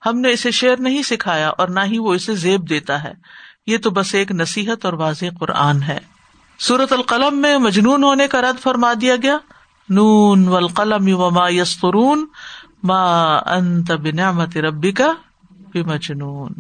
ہم 0.07 0.21
نے 0.21 0.31
اسے 0.31 0.51
شعر 0.51 0.77
نہیں 0.79 1.03
سکھایا 1.03 1.49
اور 1.49 1.69
نہ 1.69 1.81
ہی 1.85 1.99
وہ 1.99 2.15
اسے 2.15 2.35
زیب 2.35 2.71
دیتا 2.71 3.05
ہے۔ 3.05 3.13
یہ 3.67 3.79
تو 3.79 3.91
بس 3.91 4.15
ایک 4.15 4.31
نصیحت 4.31 4.85
اور 4.85 4.93
واضح 4.93 5.27
قرآن 5.41 5.83
ہے۔ 5.83 5.99
سورت 6.59 6.93
القلم 6.93 7.39
میں 7.39 7.59
مجنون 7.59 8.05
ہونے 8.05 8.29
کا 8.29 8.41
رد 8.41 8.61
فرما 8.61 8.93
دیا 9.01 9.17
گیا۔ 9.17 9.37
نون 9.89 10.49
و 10.49 10.57
القلم 10.57 11.21
وما 11.21 11.49
یسرون 11.49 12.27
ماں 12.83 13.41
انت 13.51 13.93
بنعمت 13.93 14.57
ربی 14.57 14.93
کا 14.93 15.13
مجنون 15.75 16.53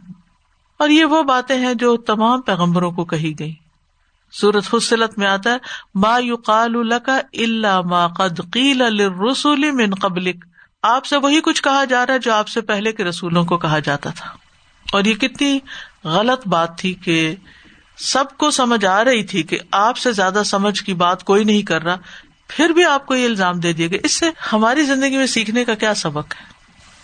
اور 0.78 0.88
یہ 0.88 1.04
وہ 1.04 1.22
باتیں 1.22 1.58
ہیں 1.58 1.74
جو 1.74 1.96
تمام 1.96 2.40
پیغمبروں 2.40 2.92
کو 2.92 3.04
کہی 3.04 3.38
گئی 3.38 3.54
سورت 4.32 4.64
فصلت 4.64 5.18
میں 5.18 5.26
آتا 5.26 5.50
ہے، 5.50 5.56
ما 5.94 6.18
یقال 6.18 6.72
لک 6.72 7.08
الا 7.32 7.80
ما 7.80 8.08
قد 8.08 8.40
قیل 8.52 8.78
للرسل 8.78 9.70
من 9.70 9.94
قبلک۔ 9.94 10.44
آپ 10.82 11.04
سے 11.04 11.16
وہی 11.16 11.40
کچھ 11.40 11.62
کہا 11.62 11.84
جا 11.84 12.06
رہا 12.06 12.14
ہے 12.14 12.18
جو 12.18 12.32
آپ 12.32 12.48
سے 12.48 12.60
پہلے 12.60 12.92
کے 12.92 13.04
رسولوں 13.04 13.44
کو 13.44 13.58
کہا 13.58 13.78
جاتا 13.78 14.10
تھا۔ 14.10 14.30
اور 14.92 15.04
یہ 15.04 15.14
کتنی 15.14 15.58
غلط 16.04 16.48
بات 16.48 16.78
تھی 16.78 16.94
کہ 16.94 17.34
سب 17.96 18.24
کو 18.38 18.50
سمجھ 18.50 18.84
آ 18.84 19.04
رہی 19.04 19.24
تھی 19.24 19.42
کہ 19.42 19.58
آپ 19.72 19.96
سے 19.96 20.12
زیادہ 20.12 20.42
سمجھ 20.44 20.82
کی 20.82 20.94
بات 20.94 21.24
کوئی 21.24 21.44
نہیں 21.44 21.62
کر 21.62 21.82
رہا۔ 21.82 21.96
پھر 22.56 22.68
بھی 22.70 22.84
آپ 22.84 23.06
کو 23.06 23.14
یہ 23.14 23.24
الزام 23.24 23.60
دے 23.60 23.72
دیا 23.72 23.86
گیا 23.86 23.98
اس 24.04 24.16
سے 24.16 24.30
ہماری 24.52 24.82
زندگی 24.82 25.16
میں 25.16 25.26
سیکھنے 25.26 25.64
کا 25.64 25.74
کیا 25.74 25.94
سبق 25.94 26.34
ہے؟ 26.36 26.44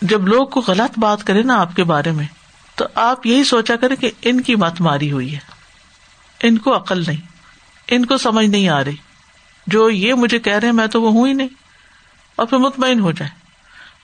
جب 0.03 0.29
لوگ 0.29 0.47
کو 0.47 0.61
غلط 0.61 0.99
بات 0.99 1.25
کرے 1.25 1.43
نا 1.43 1.61
آپ 1.61 1.77
کے 1.77 1.85
بارے 1.85 2.11
میں، 2.11 2.27
تو 2.75 2.85
آپ 2.95 3.27
یہی 3.27 3.45
سوچا 3.45 3.77
کرے 3.77 3.97
کہ 3.97 4.11
ان 4.23 4.41
کی 4.41 4.57
مت 4.57 4.81
ماری 4.81 5.13
ہوئی 5.13 5.35
ہے۔ 5.35 5.39
ان 6.43 6.59
کو 6.59 6.77
عقل 6.77 7.01
نہیں، 7.07 7.21
ان 7.89 8.07
کو 8.07 8.17
سمجھ 8.17 8.47
نہیں 8.47 8.69
آ 8.69 8.85
رہی۔ 8.85 8.97
جو 9.67 9.91
یہ 9.91 10.15
مجھے 10.15 10.39
کہہ 10.39 10.53
رہے 10.53 10.73
میں 10.73 10.87
تو 10.87 11.03
وہ 11.03 11.11
ہوں 11.11 11.27
ہی 11.27 11.33
نہیں۔ 11.33 11.49
اور 12.37 12.47
پھر 12.47 12.59
مطمئن 12.59 13.01
ہو 13.01 13.13
جائے 13.13 13.31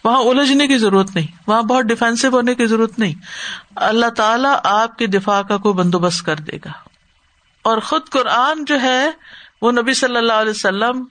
وہاں 0.04 0.20
الجھنے 0.20 0.66
کی 0.66 0.78
ضرورت 0.78 1.14
نہیں، 1.14 1.26
وہاں 1.46 1.62
بہت 1.62 1.84
ڈیفینسو 1.84 2.28
ہونے 2.28 2.54
کی 2.54 2.66
ضرورت 2.66 2.98
نہیں۔ 2.98 3.14
اللہ 3.76 4.06
تعالیٰ 4.06 4.56
آپ 4.64 4.98
کے 4.98 5.06
دفاع 5.06 5.42
کا 5.42 5.56
کوئی 5.56 5.74
بندوبست 5.74 6.26
کر 6.26 6.36
دے 6.36 6.56
گا۔ 6.64 6.72
اور 7.62 7.78
خود 7.78 8.02
قرآن 8.10 8.64
جو 8.64 8.80
ہے، 8.80 9.10
وہ 9.62 9.72
نبی 9.72 9.94
صلی 9.94 10.16
اللہ 10.16 10.32
علیہ 10.32 10.50
وسلم 10.50 11.04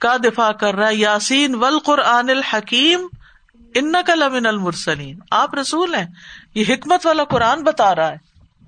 کا 0.00 0.16
دفاع 0.16 0.52
کر 0.52 0.74
رہا 0.74 0.88
ہے۔ 0.88 0.94
یاسین 0.94 1.54
ول 1.54 1.78
قرآن 1.78 2.30
الحکیم 2.30 3.06
ان 3.74 3.92
کا 4.06 4.14
لمن 4.14 4.46
المرسلین۔ 4.46 5.18
آپ 5.30 5.54
رسول 5.54 5.94
ہیں، 5.94 6.06
یہ 6.54 6.64
حکمت 6.68 7.06
والا 7.06 7.24
قرآن 7.24 7.62
بتا 7.62 7.94
رہا 7.94 8.08
ہے۔ 8.08 8.16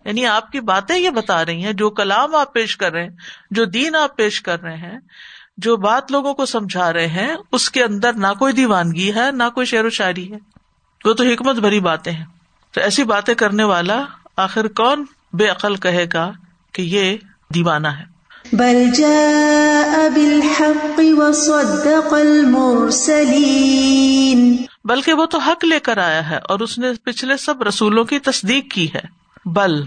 یعنی 0.04 0.26
آپ 0.26 0.52
کی 0.52 0.60
باتیں 0.60 0.98
یہ 0.98 1.10
بتا 1.10 1.44
رہی 1.44 1.64
ہیں، 1.64 1.72
جو 1.72 1.90
کلام 1.90 2.34
آپ 2.34 2.52
پیش 2.52 2.76
کر 2.76 2.92
رہے 2.92 3.02
ہیں، 3.02 3.16
جو 3.50 3.64
دین 3.64 3.94
آپ 3.94 4.16
پیش 4.16 4.42
کر 4.42 4.62
رہے 4.62 4.76
ہیں، 4.76 4.98
جو 5.56 5.76
بات 5.76 6.12
لوگوں 6.12 6.34
کو 6.34 6.46
سمجھا 6.46 6.92
رہے 6.92 7.06
ہیں، 7.06 7.36
اس 7.52 7.70
کے 7.70 7.84
اندر 7.84 8.12
نہ 8.12 8.26
کوئی 8.38 8.52
دیوانگی 8.52 9.14
ہے، 9.14 9.32
نہ 9.32 9.42
کوئی 9.54 9.66
شعر 9.66 9.84
و 9.84 9.90
شاعری 9.90 10.32
ہے۔ 10.32 10.38
وہ 11.04 11.12
تو 11.12 11.24
حکمت 11.24 11.56
بھری 11.56 11.80
باتیں 11.80 12.12
ہیں۔ 12.12 12.24
تو 12.72 12.80
ایسی 12.80 13.04
باتیں 13.04 13.34
کرنے 13.34 13.64
والا 13.64 14.04
آخر 14.36 14.68
کون 14.68 15.04
بے 15.32 15.48
عقل 15.48 15.76
کہے 15.76 16.06
گا 16.12 16.32
کہ 16.72 16.82
یہ 16.82 17.16
دیوانہ 17.54 17.88
ہے۔ 17.88 18.15
بل 18.52 18.90
جاء 18.90 20.08
بالحق 20.08 20.98
وصدق 20.98 22.12
المرسلين. 22.12 24.56
بلکہ 24.84 25.12
وہ 25.12 25.26
تو 25.26 25.38
حق 25.38 25.64
لے 25.64 25.80
کر 25.80 25.98
آیا 25.98 26.30
ہے 26.30 26.36
اور 26.36 26.60
اس 26.60 26.78
نے 26.78 26.88
پچھلے 27.04 27.36
سب 27.36 27.62
رسولوں 27.62 28.04
کی 28.04 28.18
تصدیق 28.18 28.72
کی 28.72 28.94
ہے۔ 28.94 29.00
بل 29.44 29.84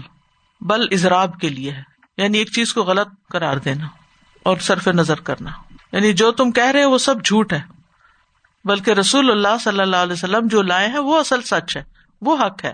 بل 0.60 0.86
ازراب 0.90 1.40
کے 1.40 1.48
لیے 1.48 1.70
ہے۔ 1.70 1.82
یعنی 2.16 2.38
ایک 2.38 2.52
چیز 2.52 2.74
کو 2.74 2.82
غلط 2.82 3.08
قرار 3.30 3.56
دینا 3.56 3.86
اور 4.42 4.56
صرف 4.56 4.88
نظر 4.88 5.20
کرنا۔ 5.20 5.50
یعنی 5.92 6.12
جو 6.12 6.30
تم 6.30 6.50
کہہ 6.50 6.64
رہے 6.64 6.84
وہ 6.84 6.98
سب 6.98 7.24
جھوٹ 7.24 7.52
ہے۔ 7.52 7.60
بلکہ 8.64 8.90
رسول 8.90 9.30
اللہ 9.30 9.56
صلی 9.64 9.80
اللہ 9.80 9.96
علیہ 9.96 10.12
وسلم 10.12 10.46
جو 10.46 10.62
لائے 10.62 10.88
ہیں 10.88 10.98
وہ 10.98 11.20
اصل 11.20 11.42
سچ 11.42 11.76
ہے، 11.76 11.84
وہ 12.20 12.36
حق 12.36 12.64
ہے۔ 12.64 12.72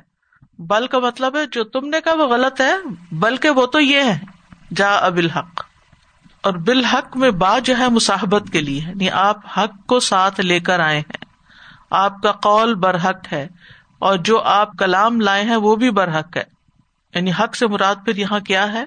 بل 0.58 0.86
کا 0.86 0.98
مطلب 0.98 1.36
ہے 1.36 1.42
جو 1.52 1.64
تم 1.64 1.88
نے 1.88 1.96
کہا 2.04 2.12
وہ 2.12 2.26
غلط 2.26 2.60
ہے، 2.60 2.74
بلکہ 3.12 3.50
وہ 3.50 3.66
تو 3.66 3.80
یہ 3.80 4.00
ہے۔ 4.00 4.18
جا 4.76 4.94
ابل 4.94 5.30
حق 5.30 5.65
اور 6.46 6.54
بالحق 6.54 7.16
میں 7.16 7.30
با 7.30 7.58
جو 7.58 7.78
ہے 7.78 7.88
مصاحبت 7.88 8.42
کے 8.52 8.60
لیے 8.60 8.80
یعنی 8.80 9.10
آپ 9.10 9.58
حق 9.58 9.86
کو 9.86 10.00
ساتھ 10.00 10.40
لے 10.40 10.60
کر 10.60 10.80
آئے 10.80 10.98
ہیں۔ 10.98 11.24
آپ 11.90 12.22
کا 12.22 12.32
قول 12.32 12.74
برحق 12.74 13.32
ہے 13.32 13.48
اور 13.98 14.16
جو 14.16 14.42
آپ 14.42 14.68
کلام 14.78 15.20
لائے 15.20 15.42
ہیں 15.42 15.56
وہ 15.56 15.76
بھی 15.76 15.90
برحق 15.90 16.36
ہے۔ 16.36 16.42
یعنی 17.14 17.30
حق 17.30 17.56
سے 17.56 17.66
مراد 17.66 17.94
پھر 18.04 18.16
یہاں 18.16 18.40
کیا 18.40 18.72
ہے؟ 18.72 18.84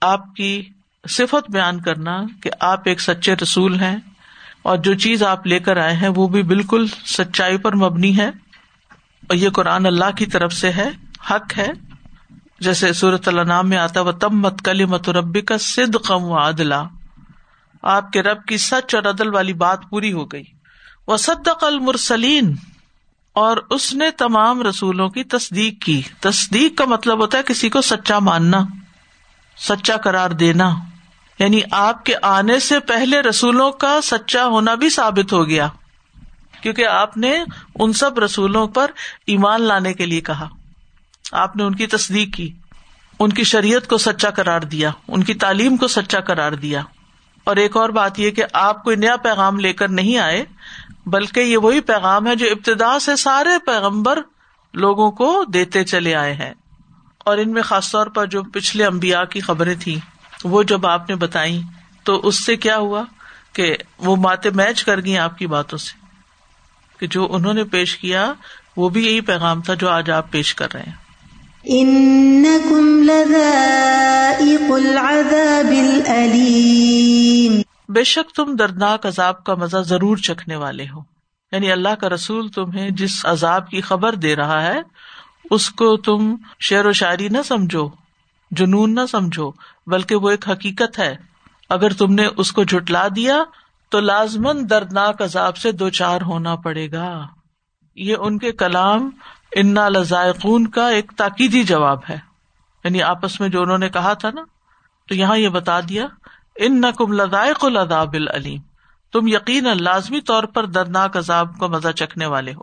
آپ 0.00 0.34
کی 0.36 0.68
صفت 1.08 1.50
بیان 1.50 1.80
کرنا 1.80 2.22
کہ 2.42 2.50
آپ 2.60 2.80
ایک 2.84 3.00
سچے 3.00 3.34
رسول 3.34 3.80
ہیں 3.80 3.96
اور 4.62 4.76
جو 4.76 4.94
چیز 4.94 5.22
آپ 5.22 5.46
لے 5.46 5.58
کر 5.58 5.76
آئے 5.76 5.96
ہیں 5.96 6.08
وہ 6.16 6.28
بھی 6.28 6.42
بالکل 6.42 6.86
سچائی 7.06 7.58
پر 7.58 7.74
مبنی 7.74 8.18
ہے۔ 8.18 8.28
اور 9.28 9.34
یہ 9.34 9.50
قرآن 9.50 9.86
اللہ 9.86 10.10
کی 10.16 10.26
طرف 10.26 10.52
سے 10.52 10.72
ہے، 10.72 10.88
حق 11.30 11.58
ہے۔ 11.58 11.68
جیسے 12.60 12.92
صورت 12.92 13.28
اللہ 13.28 13.40
نام 13.40 13.68
میں 13.68 13.78
آتا 13.78 14.00
وہ 14.00 14.12
تم 14.12 14.40
مت 14.40 14.62
کلی 14.64 14.84
مت 14.84 15.08
ربی 15.08 15.40
کا 15.40 15.58
سد 15.58 15.96
قم 16.06 16.24
و 16.24 16.38
عدلا 16.38 16.84
آپ 17.82 18.12
کے 18.12 18.22
رب 18.22 18.44
کی 18.44 18.56
سچ 18.56 18.94
اور 18.94 19.02
عدل 19.02 19.34
والی 19.34 19.52
بات 19.52 19.78
پوری 19.90 20.12
ہو 20.12 20.24
گئی۔ 20.24 20.44
وہ 21.06 21.16
صدق 21.16 21.64
المرسلین 21.64 22.54
اور 23.32 23.56
اس 23.70 23.94
نے 23.94 24.10
تمام 24.10 24.62
رسولوں 24.62 25.08
کی 25.08 25.24
تصدیق 25.24 25.82
کی۔ 25.82 26.02
تصدیق 26.20 26.78
کا 26.78 26.84
مطلب 26.84 27.18
ہوتا 27.18 27.38
ہے 27.38 27.42
کسی 27.42 27.70
کو 27.70 27.80
سچا 27.80 28.18
ماننا، 28.18 28.58
سچا 29.56 29.96
قرار 29.96 30.30
دینا۔ 30.30 30.74
یعنی 31.38 31.60
آپ 31.70 32.04
کے 32.04 32.14
آنے 32.22 32.58
سے 32.58 32.80
پہلے 32.80 33.20
رسولوں 33.20 33.70
کا 33.70 34.00
سچا 34.02 34.46
ہونا 34.46 34.74
بھی 34.74 34.90
ثابت 34.90 35.32
ہو 35.32 35.48
گیا۔ 35.48 35.68
کیونکہ 36.62 36.86
آپ 36.86 37.16
نے 37.16 37.44
ان 37.74 37.92
سب 37.92 38.18
رسولوں 38.18 38.68
پر 38.68 38.90
ایمان 39.26 39.62
لانے 39.62 39.94
کے 39.94 40.06
لیے 40.06 40.20
کہا۔ 40.20 40.48
آپ 41.32 41.56
نے 41.56 41.62
ان 41.62 41.74
کی 41.74 41.86
تصدیق 41.86 42.34
کی۔ 42.34 42.52
ان 43.18 43.32
کی 43.32 43.44
شریعت 43.44 43.88
کو 43.88 43.98
سچا 43.98 44.30
قرار 44.30 44.60
دیا، 44.60 44.90
ان 45.08 45.22
کی 45.22 45.34
تعلیم 45.34 45.76
کو 45.76 45.88
سچا 45.88 46.20
قرار 46.20 46.52
دیا۔ 46.52 46.82
اور 47.44 47.56
ایک 47.56 47.76
اور 47.76 47.88
بات 47.88 48.20
یہ 48.20 48.30
کہ 48.30 48.42
آپ 48.52 48.84
کوئی 48.84 48.96
نیا 48.96 49.16
پیغام 49.16 49.60
لے 49.60 49.72
کر 49.72 49.88
نہیں 49.88 50.18
آئے، 50.18 50.44
بلکہ 51.06 51.40
یہ 51.40 51.56
وہی 51.56 51.80
پیغام 51.80 52.26
ہے 52.26 52.36
جو 52.36 52.46
ابتدا 52.46 52.98
سے 52.98 53.16
سارے 53.16 53.50
پیغمبر 53.66 54.20
لوگوں 54.74 55.10
کو 55.10 55.44
دیتے 55.54 55.84
چلے 55.84 56.14
آئے 56.14 56.34
ہیں۔ 56.34 56.54
اور 57.18 57.38
ان 57.38 57.50
میں 57.50 57.62
خاص 57.62 57.92
طور 57.92 58.06
پر 58.06 58.26
جو 58.26 58.42
پچھلے 58.42 58.86
امبیا 58.86 59.24
کی 59.24 59.40
خبریں 59.40 59.74
تھیں، 59.80 59.96
وہ 60.44 60.62
جب 60.62 60.86
آپ 60.86 61.10
نے 61.10 61.16
بتائی 61.16 61.62
تو 62.02 62.20
اس 62.26 62.46
سے 62.46 62.56
کیا 62.56 62.76
ہوا 62.76 63.02
کہ 63.52 63.76
وہ 63.98 64.16
باتیں 64.16 64.50
میچ 64.54 64.84
کر 64.84 65.04
گئی 65.04 65.18
آپ 65.18 65.38
کی 65.38 65.46
باتوں 65.46 65.78
سے؟ 65.78 66.06
کہ 66.98 67.06
جو 67.06 67.28
انہوں 67.30 67.54
نے 67.54 67.64
پیش 67.64 67.96
کیا، 67.96 68.32
وہ 68.76 68.88
بھی 68.88 69.06
یہی 69.06 69.20
پیغام 69.20 69.62
تھا 69.62 69.74
جو 69.74 69.88
آج 69.90 70.10
آپ 70.10 70.30
پیش 70.30 70.54
کر 70.54 70.72
رہے 70.74 70.82
ہیں۔ 70.82 71.07
بے 77.88 78.04
شک 78.04 78.34
تم 78.34 78.56
دردناک 78.56 79.06
عذاب 79.06 79.44
کا 79.44 79.54
مزہ 79.54 79.76
ضرور 79.76 80.16
چکھنے 80.16 80.56
والے 80.56 80.86
ہو۔ 80.94 81.00
یعنی 81.52 81.72
اللہ 81.72 81.88
کا 81.88 82.08
رسول 82.08 82.48
تمہیں 82.48 82.90
جس 82.90 83.26
عذاب 83.26 83.70
کی 83.70 83.80
خبر 83.80 84.14
دے 84.14 84.36
رہا 84.36 84.62
ہے، 84.62 84.78
اس 85.50 85.70
کو 85.70 85.96
تم 85.96 86.34
شعر 86.60 86.84
و 86.84 86.92
شاعری 86.92 87.28
نہ 87.28 87.38
سمجھو، 87.44 87.88
جنون 88.50 88.94
نہ 88.94 89.00
سمجھو، 89.10 89.52
بلکہ 89.86 90.14
وہ 90.14 90.30
ایک 90.30 90.48
حقیقت 90.48 90.98
ہے۔ 90.98 91.16
اگر 91.68 91.92
تم 91.92 92.14
نے 92.14 92.26
اس 92.36 92.52
کو 92.52 92.64
جٹلا 92.64 93.08
دیا، 93.16 93.42
تو 93.88 94.00
لازمن 94.00 94.70
دردناک 94.70 95.22
عذاب 95.22 95.56
سے 95.56 95.72
دو 95.72 95.88
چار 95.88 96.20
ہونا 96.20 96.56
پڑے 96.56 96.92
گا۔ 96.92 97.26
یہ 97.96 98.16
ان 98.20 98.38
کے 98.38 98.52
کلام 98.52 99.10
انا 99.56 99.88
لذائقون 99.88 100.66
کا 100.66 100.88
ایک 100.88 101.12
تاکیدی 101.16 101.62
جواب 101.62 101.98
ہے۔ 102.10 102.18
یعنی 102.84 103.02
آپس 103.02 103.40
میں 103.40 103.48
جو 103.48 103.62
انہوں 103.62 103.78
نے 103.78 103.88
کہا 103.88 104.12
تھا 104.12 104.30
نا 104.30 104.42
تو 105.08 105.14
یہاں 105.14 105.38
یہ 105.38 105.48
بتا 105.48 105.80
دیا 105.80 106.06
ان 106.56 106.80
نقم 106.80 107.12
لذائق 107.12 107.64
العذاب 107.64 108.12
العلیم 108.12 108.60
تم 109.12 109.26
یقین 109.26 109.66
لازمی 109.80 110.20
طور 110.20 110.44
پر 110.44 110.66
دردناک 110.66 111.16
عذاب 111.16 111.48
کا 111.60 111.66
مزہ 111.66 111.88
چکھنے 111.88 112.26
والے 112.26 112.54
ہو۔ 112.54 112.62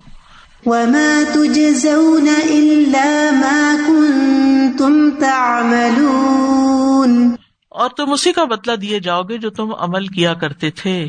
وما 0.65 1.23
تجزون 1.33 2.29
ما 3.41 3.75
كنتم 3.87 5.09
تعملون۔ 5.19 7.35
اور 7.69 7.89
تم 7.89 8.11
اسی 8.11 8.33
کا 8.33 8.43
بدلا 8.43 8.73
دیے 8.81 8.99
جاؤ 8.99 9.21
گے 9.21 9.37
جو 9.37 9.49
تم 9.49 9.71
عمل 9.79 10.07
کیا 10.07 10.33
کرتے 10.33 10.71
تھے۔ 10.71 11.07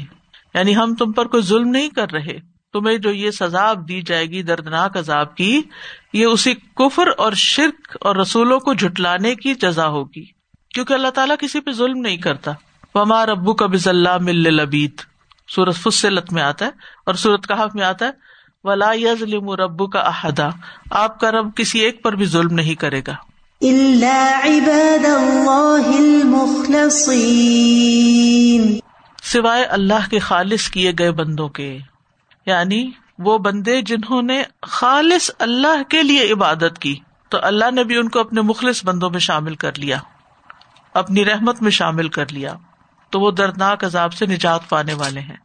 یعنی 0.54 0.76
ہم 0.76 0.94
تم 0.94 1.12
پر 1.12 1.26
کوئی 1.26 1.42
ظلم 1.42 1.68
نہیں 1.68 1.88
کر 1.88 2.12
رہے۔ 2.12 2.55
تمہیں 2.76 2.98
جو 2.98 3.10
یہ 3.10 3.30
سزا 3.30 3.72
دی 3.88 4.02
جائے 4.02 4.26
گی 4.26 4.42
دردناک 4.42 4.96
عذاب 4.96 5.36
کی 5.36 5.62
یہ 6.12 6.24
اسی 6.24 6.54
کفر 6.54 7.08
اور 7.18 7.32
شرک 7.32 7.96
اور 8.00 8.16
رسولوں 8.16 8.60
کو 8.60 8.74
جٹلانے 8.74 9.34
کی 9.34 9.54
جزا 9.54 9.88
ہوگی۔ 9.88 10.24
کیونکہ 10.74 10.92
اللہ 10.92 11.08
تعالیٰ 11.08 11.36
کسی 11.38 11.60
پہ 11.60 11.70
ظلم 11.70 11.98
نہیں 11.98 12.16
کرتا۔ 12.16 12.52
وما 12.94 13.26
ربو 13.26 13.54
کا 13.54 13.66
بز 13.66 13.88
اللہ 13.88 14.18
مل 14.20 14.54
لبید 14.54 15.00
سورت 15.48 15.76
فصلت 15.76 16.32
میں 16.32 16.42
آتا 16.42 16.64
ہے 16.64 16.70
اور 17.06 17.14
سورت 17.14 17.48
کہف 17.48 17.74
میں 17.74 17.84
آتا 17.84 18.06
ہے۔ 18.06 18.10
ولا 18.64 18.92
یزلم 18.92 19.50
ربو 19.50 19.86
کا 19.86 19.98
احدا 19.98 20.48
آپ 20.90 21.20
کا 21.20 21.30
رب 21.30 21.56
کسی 21.56 21.78
ایک 21.78 22.02
پر 22.02 22.12
بھی 22.12 22.26
ظلم 22.26 22.54
نہیں 22.54 22.74
کرے 22.74 23.02
گا۔ 23.06 23.14
سوائے 29.22 29.64
اللہ 29.64 30.10
کے 30.10 30.18
خالص 30.18 30.68
کیے 30.68 30.92
گئے 30.98 31.10
بندوں 31.10 31.48
کے۔ 31.48 31.78
یعنی 32.46 32.90
وہ 33.18 33.38
بندے 33.38 33.82
جنہوں 33.82 34.22
نے 34.22 34.42
خالص 34.62 35.30
اللہ 35.38 35.82
کے 35.82 36.02
لیے 36.02 36.32
عبادت 36.32 36.78
کی، 36.78 36.98
تو 37.28 37.38
اللہ 37.42 37.70
نے 37.70 37.84
بھی 37.84 37.96
ان 37.96 38.08
کو 38.08 38.20
اپنے 38.20 38.40
مخلص 38.40 38.84
بندوں 38.84 39.10
میں 39.10 39.18
شامل 39.18 39.54
کر 39.54 39.78
لیا، 39.78 39.98
اپنی 40.94 41.24
رحمت 41.24 41.62
میں 41.62 41.70
شامل 41.70 42.08
کر 42.08 42.32
لیا، 42.32 42.54
تو 43.10 43.20
وہ 43.20 43.30
دردناک 43.30 43.84
عذاب 43.84 44.12
سے 44.12 44.26
نجات 44.26 44.68
پانے 44.68 44.94
والے 44.94 45.20
ہیں۔ 45.20 45.36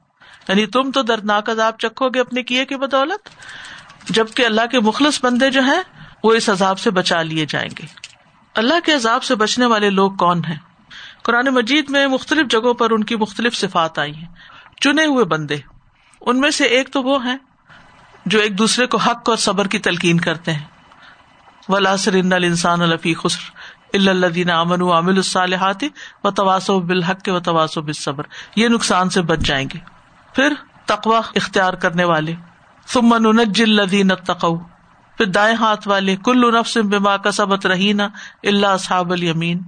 یعنی 0.48 0.66
تم 0.66 0.92
تو 0.92 1.02
دردناک 1.02 1.50
عذاب 1.50 1.78
چکھو 1.78 2.10
گے 2.10 2.20
اپنے 2.20 2.44
کیے 2.44 2.66
کی 2.66 2.76
بدولت، 2.76 3.30
جبکہ 4.10 4.46
اللہ 4.46 4.66
کے 4.72 4.80
مخلص 4.80 5.26
بندے 5.26 5.52
جو 5.52 5.62
ہیں، 5.62 5.82
وہ 6.24 6.34
اس 6.34 6.50
عذاب 6.50 6.80
سے 6.80 6.92
بچا 6.92 7.22
لیے 7.22 7.46
جائیں 7.50 7.70
گے۔ 7.80 7.86
اللہ 8.56 8.80
کے 8.86 8.94
عذاب 8.94 9.24
سے 9.24 9.36
بچنے 9.36 9.66
والے 9.66 9.90
لوگ 9.90 10.12
کون 10.12 10.42
ہیں؟ 10.50 10.58
قرآن 11.24 11.46
مجید 11.46 11.90
میں 11.90 12.08
مختلف 12.08 12.48
جگہوں 12.48 12.74
پر 12.74 12.92
ان 12.92 13.04
کی 13.04 13.16
مختلف 13.16 13.56
صفات 13.56 14.00
آئی 14.00 14.16
ہیں۔ 14.16 14.28
چنے 14.82 15.06
ہوئے 15.06 15.26
بندے۔ 15.26 15.58
ان 16.22 16.40
میں 16.40 16.52
سے 16.52 16.64
ایک 16.64 16.94
تو 16.94 17.04
وہ 17.04 17.26
ہے 17.26 17.38
جو 18.26 18.40
ایک 18.40 18.58
دوسرے 18.58 18.88
کو 18.88 18.98
حق 18.98 19.30
اور 19.30 19.38
صبر 19.38 19.68
کی 19.68 19.80
تلقین 19.80 20.20
کرتے 20.20 20.54
ہیں۔ 20.54 20.66
ولاسر 21.68 22.14
انسان 22.14 22.82
الفی 22.82 23.14
خسر 23.14 23.52
اللہ 23.94 24.52
امن 24.52 24.82
عامل 24.82 25.16
الصالحات 25.16 25.84
و 26.24 26.32
تواسو 26.32 26.80
بالحق 26.80 27.28
و 27.28 27.40
تواسو 27.40 27.82
بالصبر۔ 27.82 28.24
یہ 28.56 28.68
نقصان 28.68 29.10
سے 29.10 29.22
بچ 29.22 29.40
جائیں 29.40 29.68
گے۔ 29.74 29.80
پھر 30.36 30.54
تقوا 30.86 31.22
اختیار 31.36 31.74
کرنے 31.74 32.04
والے۔ 32.04 32.36
سمن 32.88 33.26
انج 33.26 33.62
الدین 33.62 34.08
تقو 34.08 34.58
پھر 35.18 35.26
دائیں 35.26 35.56
ہاتھ 35.56 35.88
والے۔ 35.88 36.16
کل 36.16 36.60
نفس 36.60 36.78
بما 36.78 37.18
کا 37.18 37.32
سبت 37.32 37.66
رہی 37.66 37.94
نا 37.94 38.08
اللہ 38.44 38.78
صحاب 38.80 39.12
المین 39.12 39.64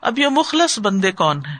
اب 0.00 0.18
یہ 0.18 0.28
مخلص 0.28 0.78
بندے 0.78 1.12
کون 1.12 1.46
ہے 1.46 1.56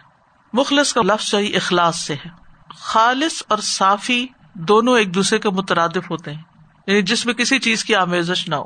مخلص 0.52 0.93
کا 0.93 1.00
لفظ 1.02 1.35
اخلاص 1.35 1.97
سے 1.97 2.14
ہے۔ 2.14 2.28
خالص 2.76 3.43
اور 3.49 3.59
صافی 3.59 4.26
دونوں 4.59 4.99
ایک 4.99 5.15
دوسرے 5.15 5.38
کے 5.38 5.50
مترادف 5.50 6.11
ہوتے 6.11 6.35
ہیں۔ 6.35 6.43
یعنی 6.87 7.03
جس 7.03 7.27
میں 7.27 7.35
کسی 7.35 7.59
چیز 7.59 7.85
کی 7.85 7.95
آمیزش 7.95 8.49
نہ 8.49 8.55
ہو۔ 8.55 8.65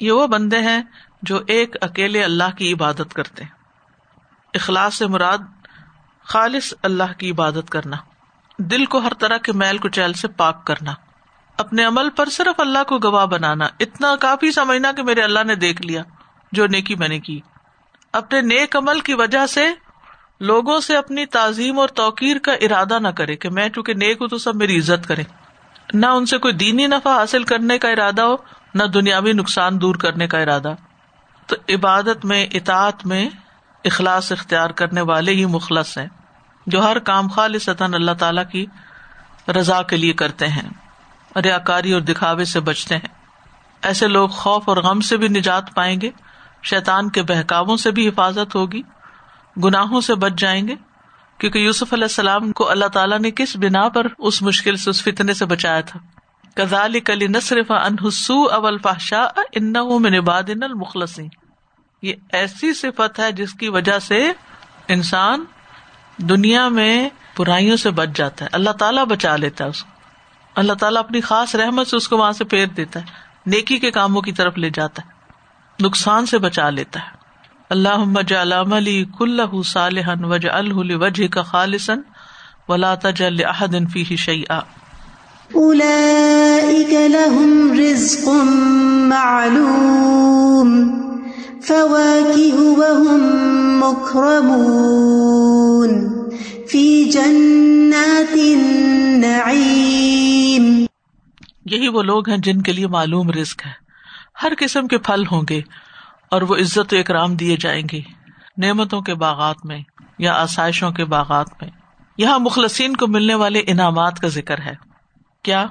یہ 0.00 0.12
وہ 0.12 0.26
بندے 0.26 0.58
ہیں 0.58 0.82
جو 1.22 1.40
ایک 1.46 1.76
اکیلے 1.80 2.24
اللہ 2.24 2.56
کی 2.58 2.72
عبادت 2.72 3.14
کرتے 3.14 3.44
ہیں۔ 3.44 3.50
اخلاص 4.54 4.94
سے 4.94 5.06
مراد 5.06 5.38
خالص 6.24 6.74
اللہ 6.82 7.12
کی 7.18 7.30
عبادت 7.30 7.70
کرنا۔ 7.70 7.96
دل 8.58 8.84
کو 8.84 8.98
ہر 8.98 9.14
طرح 9.14 9.36
کے 9.36 9.52
میل 9.52 9.78
کچیل 9.78 10.12
سے 10.12 10.28
پاک 10.28 10.66
کرنا۔ 10.66 10.94
اپنے 11.58 11.84
عمل 11.84 12.10
پر 12.10 12.28
صرف 12.28 12.60
اللہ 12.60 12.84
کو 12.88 12.98
گواہ 12.98 13.26
بنانا۔ 13.26 13.64
اتنا 13.80 14.16
کافی 14.16 14.52
سمجھنا 14.52 14.92
کہ 14.92 15.02
میرے 15.02 15.20
اللہ 15.20 15.44
نے 15.44 15.54
دیکھ 15.54 15.82
لیا 15.82 16.02
جو 16.52 16.66
نیکی 16.66 16.94
میں 16.94 17.08
نے 17.08 17.20
کی۔ 17.20 17.40
اپنے 18.12 18.40
نیک 18.40 18.76
عمل 18.76 19.00
کی 19.00 19.14
وجہ 19.14 19.46
سے 19.46 19.68
لوگوں 20.44 20.80
سے 20.80 20.96
اپنی 20.96 21.26
تعظیم 21.26 21.78
اور 21.78 21.88
توقیر 21.88 22.36
کا 22.38 22.52
ارادہ 22.52 22.98
نہ 22.98 23.08
کرے 23.08 23.36
کہ 23.36 23.50
میں 23.50 23.68
چونکہ 23.68 23.94
نیک 23.94 24.16
ہوں 24.20 24.28
تو 24.28 24.38
سب 24.38 24.56
میری 24.56 24.78
عزت 24.78 25.08
کرے 25.08 25.22
نہ 25.94 26.06
ان 26.06 26.26
سے 26.26 26.38
کوئی 26.38 26.54
دینی 26.54 26.86
نفع 26.86 27.10
حاصل 27.10 27.42
کرنے 27.42 27.78
کا 27.78 27.88
ارادہ 27.88 28.22
ہو، 28.22 28.36
نہ 28.74 28.82
دنیاوی 28.82 29.32
نقصان 29.32 29.80
دور 29.80 29.94
کرنے 29.94 30.26
کا 30.26 30.38
ارادہ۔ 30.38 30.74
تو 31.46 31.56
عبادت 31.68 32.24
میں، 32.24 32.46
اطاعت 32.52 33.06
میں 33.06 33.28
اخلاص 33.84 34.32
اختیار 34.32 34.70
کرنے 34.70 35.00
والے 35.00 35.32
ہی 35.32 35.44
مخلص 35.46 35.98
ہیں، 35.98 36.06
جو 36.66 36.84
ہر 36.84 36.98
کام 36.98 37.28
خالص 37.28 37.68
اللہ 37.80 38.12
تعالی 38.18 38.42
کی 38.52 38.66
رضا 39.52 39.82
کے 39.82 39.96
لیے 39.96 40.12
کرتے 40.12 40.48
ہیں 40.48 40.68
ریا 41.38 41.58
کاری 41.58 41.92
اور 41.92 42.00
دکھاوے 42.00 42.44
سے 42.44 42.60
بچتے 42.60 42.94
ہیں۔ 42.94 43.14
ایسے 43.82 44.08
لوگ 44.08 44.28
خوف 44.28 44.62
اور 44.66 44.76
غم 44.76 45.00
سے 45.00 45.16
بھی 45.16 45.28
نجات 45.28 45.74
پائیں 45.74 46.00
گے، 46.00 46.10
شیطان 46.62 47.10
کے 47.10 47.22
بہکاووں 47.22 47.76
سے 47.76 47.90
بھی 47.90 48.08
حفاظت 48.08 48.54
ہوگی۔ 48.54 48.82
گناہوں 49.64 50.00
سے 50.00 50.14
بچ 50.14 50.32
جائیں 50.38 50.68
گے؟ 50.68 50.74
کیونکہ 51.38 51.58
یوسف 51.58 51.92
علیہ 51.92 52.04
السلام 52.04 52.52
کو 52.52 52.70
اللہ 52.70 52.84
تعالیٰ 52.84 53.18
نے 53.18 53.30
کس 53.30 53.56
بنا 53.56 53.88
پر 53.88 54.06
اس 54.18 54.42
مشکل 54.42 54.76
سے، 54.76 54.90
اس 54.90 55.02
فتنے 55.02 55.34
سے 55.34 55.44
بچایا 55.44 55.80
تھا؟ 55.80 56.00
کزال 56.54 57.00
کلی 57.00 57.26
نصرف 57.26 57.70
انحسو 57.70 58.44
اول 58.44 58.78
پاشا 58.78 59.26
ان 59.52 59.72
نباد 60.14 60.42
المخلص 60.62 61.20
یہ 62.02 62.12
ایسی 62.32 62.74
صفت 62.74 63.18
ہے 63.18 63.32
جس 63.32 63.52
کی 63.52 63.68
وجہ 63.68 63.98
سے 63.98 64.32
انسان 64.88 65.44
دنیا 66.16 66.68
میں 66.68 67.08
برائیوں 67.38 67.76
سے 67.76 67.90
بچ 67.90 68.08
جاتا 68.14 68.44
ہے، 68.44 68.50
اللہ 68.52 68.70
تعالیٰ 68.70 69.04
بچا 69.04 69.36
لیتا 69.36 69.64
ہے 69.64 69.68
اس 69.68 69.84
کو۔ 69.84 69.90
اللہ 70.54 70.72
تعالیٰ 70.72 71.02
اپنی 71.02 71.20
خاص 71.20 71.54
رحمت 71.54 71.86
سے 71.86 71.96
اس 71.96 72.08
کو 72.08 72.16
وہاں 72.16 72.32
سے 72.32 72.44
پھیر 72.44 72.66
دیتا 72.66 73.00
ہے، 73.00 73.04
نیکی 73.46 73.78
کے 73.78 73.90
کاموں 73.90 74.22
کی 74.22 74.32
طرف 74.32 74.58
لے 74.58 74.70
جاتا 74.70 75.02
ہے، 75.04 75.32
نقصان 75.84 76.26
سے 76.26 76.38
بچا 76.38 76.70
لیتا 76.70 77.00
ہے۔ 77.00 77.23
اللہ 77.70 78.04
جعلام 78.28 78.72
علی 78.72 79.04
کل 79.18 79.40
صالحن 79.64 80.24
وج 80.24 80.46
الہ 80.52 80.74
وجہ 80.74 81.28
کا 81.28 81.42
خالصن 81.42 82.00
ولا 82.68 82.94
تجل 82.94 83.44
احد 83.44 83.96
شیئا. 84.16 84.60
اولئک 85.52 86.92
لهم 86.92 87.80
رزق 87.80 88.28
معلوم 89.08 91.00
فواکہ 91.66 92.54
وهم 92.54 93.78
مکرمون 93.78 96.08
فی 96.70 97.04
جنات 97.04 98.32
النعیم. 98.32 100.86
یہی 101.64 101.88
وہ 101.88 102.02
لوگ 102.02 102.28
ہیں 102.28 102.38
جن 102.38 102.62
کے 102.62 102.72
لیے 102.72 102.86
معلوم 102.86 103.30
رزق 103.30 103.66
ہے۔ 103.66 103.72
ہر 104.42 104.52
قسم 104.58 104.86
کے 104.86 104.98
پھل 104.98 105.24
ہوں 105.32 105.42
گے 105.50 105.60
اور 106.34 106.42
وہ 106.42 106.56
عزت 106.56 106.94
و 106.94 106.98
اکرام 106.98 107.36
دیے 107.36 107.56
جائیں 107.56 107.82
گے 107.92 108.00
نعمتوں 108.56 109.00
کے 109.00 109.14
باغات 109.14 109.56
میں 109.64 109.78
یا 110.18 110.34
آسائشوں 110.34 110.90
کے 110.90 111.04
باغات 111.04 111.46
میں۔ 111.62 111.70
یہاں 112.18 112.38
مخلصین 112.38 112.96
کو 112.96 113.06
ملنے 113.06 113.34
والے 113.34 113.62
انعامات 113.66 114.18
کا 114.18 114.28
ذکر 114.28 114.60
ہے۔ 114.60 114.74
کیا؟ 115.42 115.66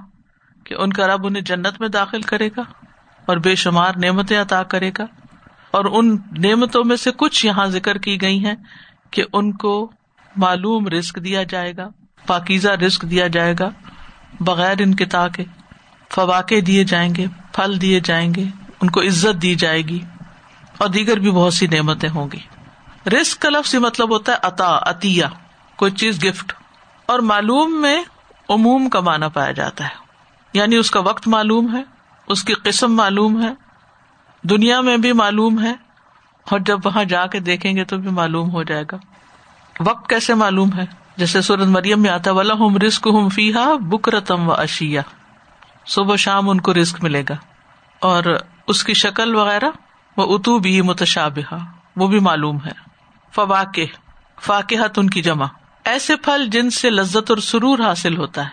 کہ 0.63 0.75
ان 0.79 0.93
کا 0.93 1.07
رب 1.07 1.25
انہیں 1.25 1.43
جنت 1.43 1.79
میں 1.79 1.87
داخل 1.87 2.21
کرے 2.21 2.47
گا 2.47 2.61
اور 3.25 3.37
بے 3.37 3.55
شمار 3.55 3.93
نعمتیں 4.03 4.41
عطا 4.41 4.63
کرے 4.63 4.91
گا۔ 4.97 5.03
اور 5.71 5.85
ان 5.85 6.17
نعمتوں 6.37 6.83
میں 6.83 6.95
سے 6.95 7.11
کچھ 7.11 7.45
یہاں 7.45 7.65
ذکر 7.65 7.97
کی 7.97 8.21
گئی 8.21 8.45
ہیں 8.45 8.55
کہ 9.11 9.23
ان 9.33 9.51
کو 9.51 9.91
معلوم 10.35 10.87
رسک 10.87 11.23
دیا 11.23 11.43
جائے 11.43 11.77
گا، 11.77 11.87
پاکیزہ 12.27 12.69
رسک 12.69 13.01
دیا 13.01 13.27
جائے 13.27 13.55
گا، 13.59 13.69
بغیر 14.39 14.75
ان 14.79 14.95
کتا 14.95 15.27
کے 15.27 15.43
فواقے 16.11 16.61
دیے 16.61 16.83
جائیں 16.83 17.15
گے، 17.15 17.25
پھل 17.53 17.81
دیے 17.81 17.99
جائیں 17.99 18.33
گے، 18.33 18.43
ان 18.81 18.89
کو 18.89 19.01
عزت 19.01 19.41
دی 19.41 19.55
جائے 19.55 19.81
گی۔ 19.81 19.99
اور 20.77 20.89
دیگر 20.89 21.19
بھی 21.19 21.31
بہت 21.31 21.53
سی 21.53 21.67
نعمتیں 21.67 22.09
ہوں 22.09 22.27
گی۔ 22.33 22.39
رسک 23.09 23.41
کا 23.41 23.49
لفظ 23.49 23.75
مطلب 23.75 24.09
ہوتا 24.09 24.31
ہے 24.31 24.37
عطا، 24.41 24.79
عطیہ، 24.81 25.25
کوئی 25.75 25.91
چیز 25.91 26.23
گفٹ 26.23 26.53
اور 27.05 27.19
معلوم 27.19 27.81
میں 27.81 28.03
عموم 28.49 28.89
کا 28.89 28.99
معنی 28.99 29.25
پایا 29.33 29.51
جاتا 29.51 29.83
ہے۔ 29.83 30.03
یعنی 30.53 30.75
اس 30.75 30.91
کا 30.91 30.99
وقت 30.99 31.27
معلوم 31.27 31.75
ہے، 31.75 31.83
اس 32.27 32.43
کی 32.43 32.53
قسم 32.53 32.95
معلوم 32.95 33.43
ہے، 33.43 33.53
دنیا 34.43 34.81
میں 34.81 34.97
بھی 34.97 35.13
معلوم 35.13 35.63
ہے، 35.63 35.73
اور 36.49 36.59
جب 36.59 36.79
وہاں 36.85 37.03
جا 37.03 37.25
کے 37.25 37.39
دیکھیں 37.39 37.75
گے 37.75 37.83
تو 37.83 37.97
بھی 37.97 38.09
معلوم 38.09 38.51
ہو 38.51 38.63
جائے 38.63 38.83
گا۔ 38.91 38.97
وقت 39.79 40.09
کیسے 40.09 40.33
معلوم 40.33 40.69
ہے؟ 40.77 40.85
جیسے 41.17 41.41
سورت 41.41 41.67
مریم 41.67 42.01
میں 42.01 42.09
آتا 42.09 42.31
ولا 42.31 42.53
ہم 42.53 42.77
رسک 42.77 43.07
ہوں 43.07 43.29
فیحا 43.29 43.73
بکرتم 43.81 44.49
و 44.49 44.53
اشیا 44.53 45.01
صبح 45.87 46.15
شام 46.15 46.49
ان 46.49 46.61
کو 46.61 46.73
رسک 46.73 47.03
ملے 47.03 47.23
گا۔ 47.29 47.35
اور 47.99 48.23
اس 48.67 48.83
کی 48.83 48.93
شکل 48.93 49.35
وغیرہ 49.35 49.69
وہ 50.17 50.37
اتو 50.37 50.59
بھی 50.59 50.81
متشابہ 50.81 51.55
وہ 51.95 52.07
بھی 52.07 52.19
معلوم 52.19 52.57
ہے۔ 52.65 52.71
فواق 53.35 53.79
فاقحت 54.41 54.99
ان 54.99 55.09
کی 55.09 55.21
جمع۔ 55.21 55.45
ایسے 55.85 56.15
پھل 56.15 56.47
جن 56.47 56.69
سے 56.69 56.89
لذت 56.89 57.29
اور 57.29 57.37
سرور 57.37 57.79
حاصل 57.79 58.17
ہوتا 58.17 58.45
ہے 58.45 58.49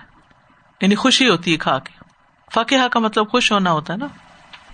یعنی 0.81 0.95
خوشی 0.95 1.29
ہوتی 1.29 1.53
ہے 1.53 1.57
کھا 1.57 1.79
کے۔ 1.79 2.05
فاقہ 2.55 2.89
کا 2.89 3.01
مطلب 3.01 3.31
خوش 3.31 3.53
ہونا 3.53 3.73
ہوتا 3.73 3.93
ہے 3.93 3.99
نا۔ 3.99 4.07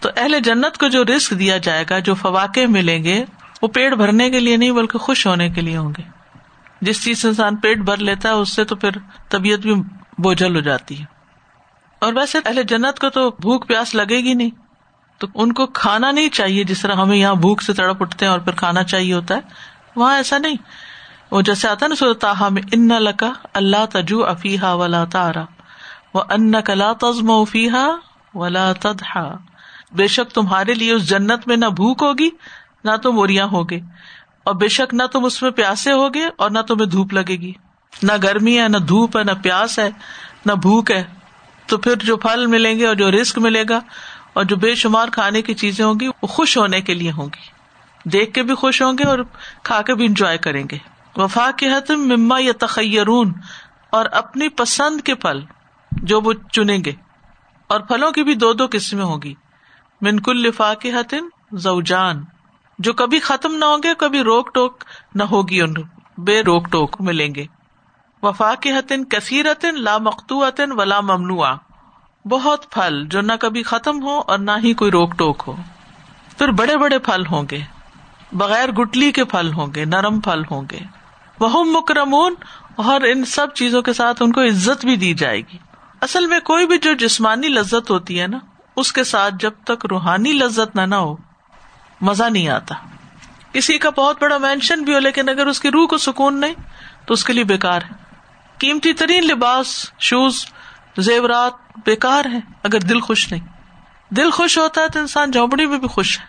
تو 0.01 0.09
اہل 0.17 0.41
جنت 0.41 0.79
کو 0.79 0.89
جو 0.89 1.05
رسک 1.05 1.39
دیا 1.39 1.57
جائے 1.57 1.85
گا، 1.91 1.99
جو 1.99 2.15
فواقع 2.15 2.61
ملیں 2.69 3.05
گے، 3.05 3.25
وہ 3.63 3.69
پیٹ 3.69 3.93
بھرنے 3.93 4.31
کے 4.31 4.41
لیے 4.41 4.57
نہیں، 4.57 4.71
بلکہ 4.71 4.99
خوش 4.99 5.27
ہونے 5.27 5.51
کے 5.51 5.61
لیے 5.61 5.77
ہوں 5.77 5.93
گے۔ 5.99 6.03
جس 6.81 7.05
چیز 7.05 7.23
سے 7.23 7.29
انسان 7.29 7.57
پیٹ 7.57 7.79
بھر 7.79 7.97
لیتا 7.97 8.29
ہے، 8.29 8.35
اس 8.35 8.55
سے 8.55 8.65
تو 8.65 8.77
پھر 8.77 8.91
طبیعت 9.29 9.59
بھی 9.59 9.75
بوجھل 10.19 10.57
ہو 10.57 10.61
جاتی 10.61 11.01
ہے۔ 11.01 11.05
اور 12.01 12.13
ویسے 12.13 12.39
اہل 12.45 12.63
جنت 12.63 12.99
کو 12.99 13.11
تو 13.11 13.31
بھوک 13.31 13.69
پیاس 13.69 13.95
لگے 13.95 14.19
گی 14.19 14.35
نہیں۔ 14.35 14.66
تو 15.19 15.27
ان 15.35 15.53
کو 15.53 15.67
کھانا 15.67 16.11
نہیں 16.11 16.29
چاہیے 16.29 16.65
جس 16.65 16.83
طرح 16.83 16.93
ہمیں 16.93 17.17
یہاں 17.17 17.35
بھوک 17.35 17.63
سے 17.63 17.73
تڑپ 17.73 18.03
اٹھتے 18.03 18.25
ہیں 18.25 18.33
اور 18.33 18.41
پھر 18.41 18.53
کھانا 18.53 18.83
چاہیے 18.83 19.13
ہوتا 19.13 19.35
ہے، 19.35 19.41
وہاں 19.97 20.17
ایسا 20.17 20.39
نہیں۔ 20.39 20.57
وہ 21.31 21.43
جیسے 21.43 21.69
آتا 21.69 21.87
نا 21.87 21.95
سو 21.95 22.51
میں، 22.51 22.63
ان 22.73 22.89
لکا 22.89 23.33
اللہ 23.55 23.85
تجو 23.91 24.25
افیحا 24.25 24.73
ولا 24.73 25.05
تارا 25.05 25.45
وہ 26.15 26.23
ان 26.31 26.55
کلا 26.63 26.93
تزم 26.93 27.31
افیحا 27.31 27.87
ولا 28.35 28.73
تدہا 28.73 29.37
بے 29.93 30.07
شک 30.07 30.35
تمہارے 30.35 30.75
لیے 30.75 30.93
اس 30.93 31.09
جنت 31.09 31.49
میں 31.49 31.57
نہ 31.57 31.67
بھوک 31.67 32.03
ہوگی، 32.03 32.29
نہ 32.85 32.97
تو 32.97 33.13
موریاں 33.13 33.47
ہوگی 33.47 33.81
اور 34.45 34.55
بے 34.55 34.69
شک 34.69 34.95
نہ 34.95 35.03
تم 35.03 35.25
اس 35.25 35.43
میں 35.43 35.51
پیاسے 35.51 35.93
ہوگے 35.93 36.25
اور 36.37 36.51
نہ 36.51 36.59
تمہیں 36.59 36.87
دھوپ 36.87 37.13
لگے 37.13 37.37
گی۔ 37.37 37.53
نہ 38.03 38.13
گرمی 38.23 38.61
ہے، 38.61 38.69
نہ 38.69 38.77
دھوپ 38.77 39.17
ہے، 39.17 39.25
نہ 39.25 39.33
پیاس 39.43 39.79
ہے، 39.79 39.89
نہ 40.47 40.53
بھوک 40.53 40.91
ہے۔ 40.91 41.05
تو 41.67 41.79
پھر 41.79 41.97
جو 41.97 42.17
پھل 42.17 42.47
ملیں 42.47 42.79
گے 42.79 42.87
اور 42.87 42.95
جو 42.95 43.11
رسک 43.11 43.39
ملے 43.39 43.65
گا 43.69 43.81
اور 44.37 44.45
جو 44.45 44.57
بے 44.57 44.75
شمار 44.75 45.09
کھانے 45.09 45.43
کی 45.43 45.55
چیزیں 45.55 45.85
ہوں 45.85 45.95
گی، 46.01 46.09
وہ 46.09 46.27
خوش 46.27 46.59
ہونے 46.59 46.81
کے 46.81 46.95
لیے 46.95 47.13
ہوں 47.13 47.27
گی۔ 47.27 47.57
دیکھ 48.09 48.33
کے 48.33 48.43
بھی 48.43 48.55
خوش 48.55 48.83
ہوں 48.83 48.93
گے 48.93 49.05
اور 49.05 49.19
کھا 49.63 49.83
کے 49.83 49.95
بھی 49.95 50.07
انجوائے 50.07 50.39
کریں 50.39 50.65
گے۔ 50.71 50.79
وفا 51.17 51.51
کے 51.51 51.67
حتم 51.67 52.09
مما 52.09 52.37
یا 52.41 52.53
تخیرون 52.61 53.33
اور 53.91 54.07
اپنی 54.13 54.49
پسند 54.49 55.01
کے 55.01 55.15
پھل 55.15 55.45
جو 55.93 56.21
وہ 56.21 56.33
چنیں 56.53 56.79
گے۔ 56.85 56.93
اور 57.67 57.81
پھلوں 57.81 58.13
کی 58.13 58.25
بھی 58.25 58.35
دو 58.35 58.53
دو 58.53 58.67
قسمیں 58.71 59.05
ہوگی 59.05 59.35
منکل 60.01 60.37
لفا 60.37 60.75
کے 60.75 60.93
حتن 60.93 61.25
زوجان، 61.53 62.25
جو 62.79 62.93
کبھی 62.93 63.21
ختم 63.21 63.55
نہ 63.55 63.65
ہوں 63.65 63.79
گے، 63.85 63.95
کبھی 63.99 64.21
روک 64.21 64.55
ٹوک 64.55 64.85
نہ 65.15 65.23
ہوگی 65.23 65.61
ان 65.61 65.75
بے 66.19 66.41
روک 66.41 66.71
ٹوک 66.71 67.01
ملیں 67.01 67.35
گے۔ 67.35 67.45
وفا 68.23 68.55
کے 68.55 68.73
حتن 68.73 69.05
کثیر 69.05 69.51
حتن 69.51 69.83
لا 69.83 69.99
مختو 69.99 70.45
حتن 70.45 70.73
ولا 70.73 71.01
ممنوع 71.01 71.47
بہت 72.29 72.71
پھل 72.71 73.07
جو 73.07 73.21
نہ 73.21 73.33
کبھی 73.41 73.63
ختم 73.63 74.03
ہو 74.03 74.21
اور 74.27 74.39
نہ 74.39 74.51
ہی 74.63 74.75
کوئی 74.75 74.91
روک 74.91 75.19
ٹوک 75.19 75.43
ہو۔ 75.47 75.57
پھر 76.39 76.49
بڑے 76.49 76.77
بڑے 76.77 76.99
پھل 76.99 77.27
ہوں 77.27 77.43
گے۔ 77.51 77.61
بغیر 78.33 78.73
گٹلی 78.73 79.13
کے 79.13 79.25
پھل 79.25 79.53
ہوں 79.53 79.67
گے، 79.75 79.85
نرم 79.85 80.21
پھل 80.21 80.43
ہوں 80.51 80.63
گے۔ 80.71 80.79
وہ 81.41 81.65
مکرمون 81.65 82.35
اور 82.77 83.01
ان 83.01 83.25
سب 83.25 83.55
چیزوں 83.55 83.83
کے 83.83 83.93
ساتھ 83.93 84.23
ان 84.23 84.33
کو 84.33 84.43
عزت 84.43 84.85
بھی 84.85 84.97
دی 84.97 85.15
جائے 85.15 85.41
گی۔ 85.41 85.57
اصل 86.01 86.27
میں 86.27 86.41
کوئی 86.41 86.67
بھی 86.67 86.79
جو 86.79 86.93
جسمانی 86.93 87.49
لذت 87.49 87.91
ہوتی 87.91 88.21
ہے 88.21 88.27
نا، 88.27 88.39
اس 88.77 88.93
کے 88.93 89.05
ساتھ 89.05 89.35
جب 89.41 89.53
تک 89.65 89.87
روحانی 89.91 90.33
لذت 90.33 90.77
نہ 90.77 90.81
نہ 90.81 90.95
ہو، 90.95 91.17
مزہ 92.01 92.25
نہیں 92.25 92.49
آتا۔ 92.49 92.75
کسی 93.53 93.79
کا 93.79 93.91
بہت 93.91 94.23
بڑا 94.23 94.39
مینشن 94.39 94.85
بھی 94.85 94.95
ہو، 94.95 94.99
لیکن 94.99 95.29
اگر 95.29 95.47
اس 95.47 95.61
کی 95.61 95.71
روح 95.71 95.87
کو 95.87 95.99
سکون 95.99 96.41
نہیں، 96.41 96.55
تو 97.07 97.15
اس 97.15 97.25
کے 97.25 97.33
لیے 97.33 97.45
بےکار 97.45 97.81
ہے۔ 97.83 97.95
قیمتی 98.59 98.93
ترین 98.93 99.27
لباس 99.27 99.91
شوز 99.99 100.47
زیورات 101.03 101.53
بےکار 101.85 102.25
ہے 102.33 102.41
اگر 102.63 102.81
دل 102.81 103.01
خوش 103.01 103.33
نہیں۔ 103.33 103.47
دل 104.15 104.31
خوش 104.31 104.59
ہوتا 104.59 104.81
ہے 104.81 104.89
تو 104.89 104.99
انسان 104.99 105.31
جھونپڑی 105.31 105.67
میں 105.67 105.79
بھی 105.79 105.89
خوش 105.89 106.21
ہے۔ 106.21 106.25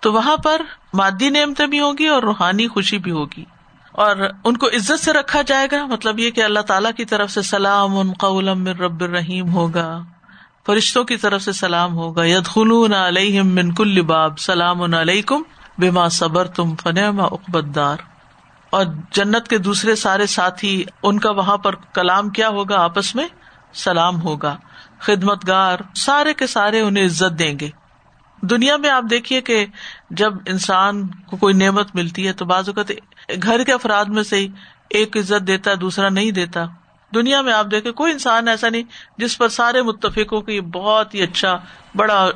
تو 0.00 0.12
وہاں 0.12 0.36
پر 0.36 0.62
مادی 0.94 1.30
نعمتیں 1.30 1.66
بھی 1.66 1.80
ہوگی 1.80 2.06
اور 2.06 2.22
روحانی 2.22 2.68
خوشی 2.68 2.98
بھی 2.98 3.10
ہوگی۔ 3.10 3.44
اور 3.92 4.16
ان 4.44 4.56
کو 4.56 4.66
عزت 4.66 5.00
سے 5.00 5.12
رکھا 5.12 5.42
جائے 5.42 5.68
گا 5.72 5.86
مطلب 5.86 6.18
یہ 6.18 6.30
کہ 6.30 6.44
اللہ 6.44 6.60
تعالیٰ 6.60 6.90
کی 6.96 7.04
طرف 7.04 7.30
سے 7.30 7.42
سلام 7.42 7.98
ان 7.98 8.12
قولم 8.12 8.66
رب 8.66 9.00
الرحیم 9.00 9.52
ہوگا۔ 9.52 10.02
فرشتوں 10.66 11.04
کی 11.04 11.16
طرف 11.16 11.42
سے 11.42 11.52
سلام 11.52 11.94
ہوگا۔ 11.94 12.24
ید 12.24 12.44
خلون 12.44 12.92
علیہ 12.92 13.42
من 13.42 13.74
کل 13.74 14.02
باب، 14.02 14.38
سلام 14.38 14.94
علیکم 14.94 15.42
بما 15.78 16.08
صبر 16.08 16.46
تم 16.46 16.74
فنما 16.76 17.24
اقبت 17.24 17.74
دار 17.74 17.96
اور 18.70 18.84
جنت 19.10 19.48
کے 19.48 19.58
دوسرے 19.58 19.94
سارے 19.94 20.26
ساتھی، 20.26 20.84
ان 21.02 21.18
کا 21.18 21.30
وہاں 21.30 21.56
پر 21.56 21.74
کلام 21.74 22.30
کیا 22.30 22.48
ہوگا 22.48 22.84
آپس 22.84 23.14
میں؟ 23.14 23.28
سلام 23.74 24.22
ہوگا۔ 24.22 24.56
خدمت 24.98 25.48
گار 25.48 25.78
سارے 25.96 26.34
کے 26.34 26.46
سارے 26.46 26.80
انہیں 26.80 27.06
عزت 27.06 27.38
دیں 27.38 27.58
گے۔ 27.58 27.68
دنیا 28.42 28.76
میں 28.76 28.90
آپ 28.90 29.04
دیکھیے 29.10 29.40
کہ 29.40 29.66
جب 30.10 30.32
انسان 30.46 31.06
کو 31.06 31.36
کوئی 31.36 31.54
نعمت 31.54 31.94
ملتی 31.94 32.26
ہے 32.26 32.32
تو 32.32 32.44
بعض 32.44 32.68
اوقات 32.68 32.92
گھر 33.42 33.64
کے 33.64 33.72
افراد 33.72 34.04
میں 34.04 34.22
سے 34.22 34.36
ہی 34.36 34.48
ایک 34.90 35.16
عزت 35.16 35.46
دیتا 35.46 35.70
ہے، 35.70 35.76
دوسرا 35.76 36.08
نہیں 36.08 36.30
دیتا۔ 36.30 36.64
دنیا 37.14 37.40
میں 37.40 37.52
آپ 37.52 37.66
دیکھے 37.70 37.92
کوئی 37.92 38.12
انسان 38.12 38.48
ایسا 38.48 38.68
نہیں 38.68 38.82
جس 39.18 39.38
پر 39.38 39.48
سارے 39.48 39.82
متفق 39.82 40.32
ہو 40.32 40.40
کہ 40.40 40.52
یہ 40.52 40.60
بہت 40.60 41.14
ہی 41.14 41.22
اچھا 41.22 41.58
بڑا 41.96 42.30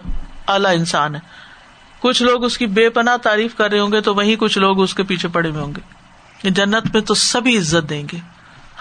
اعلی 0.49 0.75
انسان 0.75 1.15
ہے۔ 1.15 1.21
کچھ 2.01 2.23
لوگ 2.23 2.45
اس 2.45 2.59
کی 2.59 2.67
بے 2.67 2.91
پناہ 2.91 3.17
تعریف 3.17 3.55
کر 3.55 3.71
رہے 3.71 3.79
ہوں 3.79 3.93
گے 3.93 4.01
تو 4.01 4.15
وہیں 4.15 4.37
کچھ 4.37 4.59
لوگ 4.59 4.81
اس 4.81 4.95
کے 4.95 5.03
پیچھے 5.03 5.29
پڑے 5.29 5.51
ہوئے 5.51 5.63
ہوں 5.63 5.75
گے۔ 5.75 6.51
جنت 6.51 6.95
میں 6.95 7.03
تو 7.03 7.15
سبھی 7.15 7.59
عزت 7.59 7.91
دیں 7.91 8.07
گے، 8.13 8.19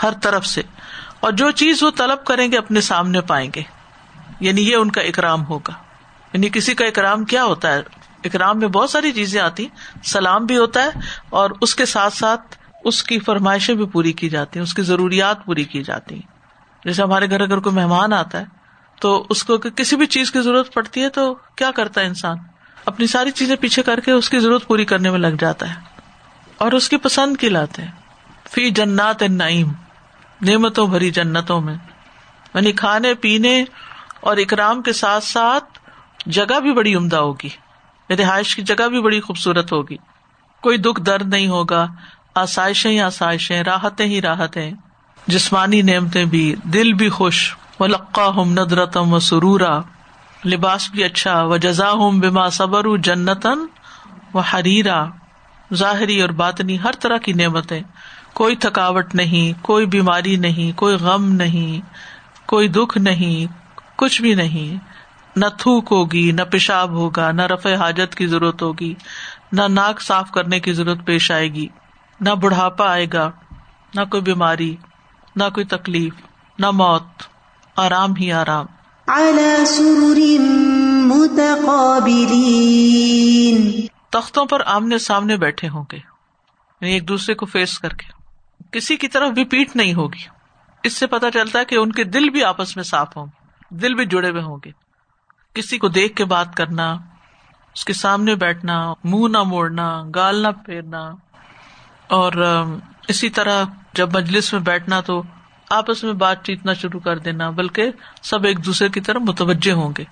ہر 0.04 0.12
طرف 0.22 0.46
سے۔ 0.46 0.62
اور 1.20 1.32
جو 1.32 1.52
چیز 1.52 1.84
وہ 1.84 1.92
طلب 1.98 2.26
کریں 2.26 2.52
گے 2.52 2.58
اپنے 2.58 2.82
سامنے 2.82 3.22
پائیں 3.22 3.52
گے 3.56 3.62
یعنی 4.40 4.62
یہ 4.62 4.76
ان 4.76 4.92
کا 4.92 5.02
اکرام 5.02 5.46
ہوگا 5.46 5.74
یعنی 6.34 6.50
کسی 6.50 6.74
کا 6.74 6.86
اکرام 6.86 7.26
کیا 7.26 7.44
ہوتا 7.44 7.74
ہے 7.74 7.82
اکرام 8.24 8.60
میں 8.60 8.68
بہت 8.68 8.90
ساری 8.90 9.12
چیزیں 9.12 9.42
آتی 9.42 9.68
سلام 10.04 10.46
بھی 10.46 10.58
ہوتا 10.58 10.84
ہے 10.84 10.90
اور 11.30 11.50
اس 11.62 11.76
کے 11.76 11.86
ساتھ 11.86 12.14
ساتھ 12.14 12.56
اس 12.84 13.04
کی 13.04 13.20
فرمائشیں 13.20 13.76
بھی 13.76 13.86
پوری 13.86 14.14
کی 14.14 14.30
جاتی 14.30 14.60
ہیں، 14.60 14.64
اس 14.64 14.74
کی 14.74 14.82
ضروریات 14.82 15.46
پوری 15.46 15.64
کی 15.64 15.84
جاتی 15.84 16.16
ہیں۔ 16.16 16.22
جیسے 16.86 17.04
ہمارے 17.04 17.30
گھر 17.30 17.42
اگر 17.42 17.60
کوئی 17.60 17.76
مہمان 17.76 18.14
آتا 18.14 18.40
ہے 18.40 18.46
تو 19.02 19.28
اس 19.30 19.44
کو 19.44 19.58
کسی 19.58 19.96
بھی 19.96 20.06
چیز 20.06 20.32
کی 20.32 20.42
ضرورت 20.42 20.74
پڑتی 20.74 21.02
ہے 21.02 21.10
تو 21.10 21.34
کیا 21.56 21.72
کرتا 21.72 22.02
ہے 22.02 22.06
انسان؟ 22.06 22.38
اپنی 22.86 23.08
ساری 23.08 23.32
چیزیں 23.32 23.56
پیچھے 23.56 23.84
کر 23.84 24.00
کے 24.00 24.12
اس 24.12 24.30
کی 24.30 24.40
ضرورت 24.40 24.68
پوری 24.68 24.86
کرنے 24.86 25.10
میں 25.10 25.20
لگ 25.20 25.38
جاتا 25.40 25.70
ہے 25.70 25.80
اور 26.58 26.72
اس 26.72 26.90
کی 26.90 26.98
پسند 26.98 27.38
کی 27.38 27.50
لاتے 27.50 27.82
ہیں 27.82 27.92
فی 28.52 28.70
جنات 28.70 29.22
نعیم 29.22 29.68
نعمتوں 30.42 30.88
بھری 30.88 31.12
جنتوں 31.12 31.62
میں۔ 31.62 31.76
یعنی 32.54 32.72
کھانے، 32.72 33.14
پینے 33.14 33.64
اور 34.20 34.38
اکرام 34.38 34.82
کے 34.82 34.94
ساتھ 34.94 35.24
ساتھ 35.24 35.80
جگہ 36.26 36.60
بھی 36.60 36.74
بڑی 36.74 36.96
عمدہ 36.96 37.16
ہوگی۔ 37.16 37.50
یعنی 38.10 38.24
رہائش 38.24 38.56
کی 38.56 38.62
جگہ 38.62 38.88
بھی 38.88 39.02
بڑی 39.02 39.22
خوبصورت 39.22 39.72
ہوگی۔ 39.72 39.98
کوئی 40.62 40.78
دکھ، 40.78 41.02
درد 41.02 41.28
نہیں 41.28 41.48
ہوگا۔ 41.48 41.88
آسائشیں 42.36 42.92
ہی 42.92 43.00
آسائشیں، 43.00 43.64
راحتیں 43.64 44.06
ہی 44.06 44.22
راحتیں۔ 44.22 44.72
جسمانی 45.28 45.82
نعمتیں 45.82 46.26
بھی، 46.26 46.56
دل 46.64 46.94
بھی 46.94 47.10
خوش۔ 47.10 47.56
و 47.80 47.88
لقا 47.88 48.28
ہوں 48.28 48.46
ندرتم 48.46 49.14
و 49.14 49.20
سرورا 49.20 49.80
لباس 50.46 50.90
بھی 50.92 51.04
اچھا۔ 51.04 51.44
و 51.44 51.58
جزا 51.58 51.92
ہوں 51.92 52.12
بما 52.12 52.50
صبر 52.50 52.98
جنتن 52.98 53.66
و 54.34 54.40
حریرا 54.40 55.06
ظاہری 55.74 56.22
اور 56.22 56.30
باطنی 56.30 56.80
ہر 56.80 56.92
طرح 56.92 57.18
کی 57.18 57.34
نعمتیں۔ 57.34 57.82
کوئی 58.36 58.56
تھکاوٹ 58.56 59.16
نہیں 59.16 59.64
کوئی 59.64 59.86
بیماری 59.86 60.36
نہیں 60.36 60.78
کوئی 60.78 60.96
غم 60.96 61.32
نہیں 61.32 61.86
کوئی 62.46 62.68
دکھ 62.68 62.98
نہیں 62.98 63.54
کچھ 63.96 64.22
بھی 64.22 64.34
نہیں۔ 64.34 64.96
نہ 65.36 65.46
تھوک 65.58 65.88
ہوگی 65.92 66.32
نہ 66.32 66.42
پیشاب 66.42 66.90
ہوگا 66.90 67.32
نہ 67.32 67.42
رفع 67.42 67.76
حاجت 67.76 68.16
کی 68.16 68.28
ضرورت 68.28 68.62
ہوگی 68.62 68.94
نہ 69.52 69.62
ناک 69.70 70.02
صاف 70.02 70.32
کرنے 70.32 70.60
کی 70.60 70.74
ضرورت 70.74 71.06
پیش 71.06 71.32
آئے 71.32 71.54
گی 71.54 71.68
نہ 72.20 72.30
بڑھاپا 72.30 72.92
آئے 72.92 73.06
گا 73.14 73.32
نہ 73.96 74.02
کوئی 74.12 74.24
بیماری 74.24 74.76
نہ 75.36 75.44
کوئی 75.54 75.66
تکلیف 75.66 76.14
نہ 76.60 76.72
موت۔ 76.72 77.24
آرام 77.76 78.16
ہی 78.16 78.32
آرام۔ 78.32 78.66
تختوں 84.10 84.46
پر 84.46 84.62
آمنے 84.66 84.98
سامنے 84.98 85.38
بیٹھے 85.38 85.70
ہوں 85.70 85.84
گے 85.92 85.98
یعنی 86.82 86.94
ایک 86.94 87.08
دوسرے 87.08 87.36
کو 87.36 87.46
فیس 87.46 87.80
کر 87.80 87.90
کے۔ 87.90 88.25
کسی 88.76 88.96
کی 88.96 89.08
طرف 89.08 89.32
بھی 89.32 89.44
پیٹ 89.44 89.76
نہیں 89.76 89.94
ہوگی۔ 89.94 90.26
اس 90.84 90.94
سے 90.94 91.08
پتا 91.08 91.32
چلتا 91.32 91.60
ہے 91.60 91.66
کہ 91.66 91.76
ان 91.76 91.92
کے 91.92 92.04
دل 92.04 92.30
بھی 92.30 92.44
آپس 92.44 92.76
میں 92.76 92.84
صاف 92.84 93.18
ہوں 93.18 93.26
گے، 93.26 93.48
دل 93.70 93.94
بھی 93.94 94.06
جڑے 94.06 94.30
ہوئے 94.30 94.42
ہوں 94.42 94.58
گے۔ 94.66 94.72
کسی 95.54 95.78
کو 95.78 95.88
دیکھ 95.88 96.16
کے 96.16 96.26
بات 96.26 96.56
کرنا، 96.56 96.98
اس 97.74 97.86
کے 97.86 97.94
سامنے 97.94 98.36
بیٹھنا، 98.36 98.94
منہ 99.04 99.28
نہ 99.28 99.44
موڑنا، 99.44 100.04
گال 100.16 100.36
نہ 100.36 100.48
پھیرنا۔ 100.48 101.12
اور 102.08 102.32
اسی 103.08 103.30
طرح 103.30 103.64
جب 103.94 104.16
مجلس 104.16 104.54
میں 104.54 104.62
بیٹھنا 104.62 105.02
تو 105.02 105.24
آپس 105.70 106.04
میں 106.04 106.14
بات 106.14 106.46
چیت 106.46 106.66
نہ 106.66 106.72
شروع 106.74 107.00
کر 107.00 107.18
دینا، 107.18 107.50
بلکہ 107.50 107.92
سب 108.22 108.46
ایک 108.46 108.66
دوسرے 108.66 108.90
کی 108.90 109.00
طرف 109.00 109.22
متوجہ 109.22 109.72
ہوں 109.72 109.94
گے۔ 109.98 110.04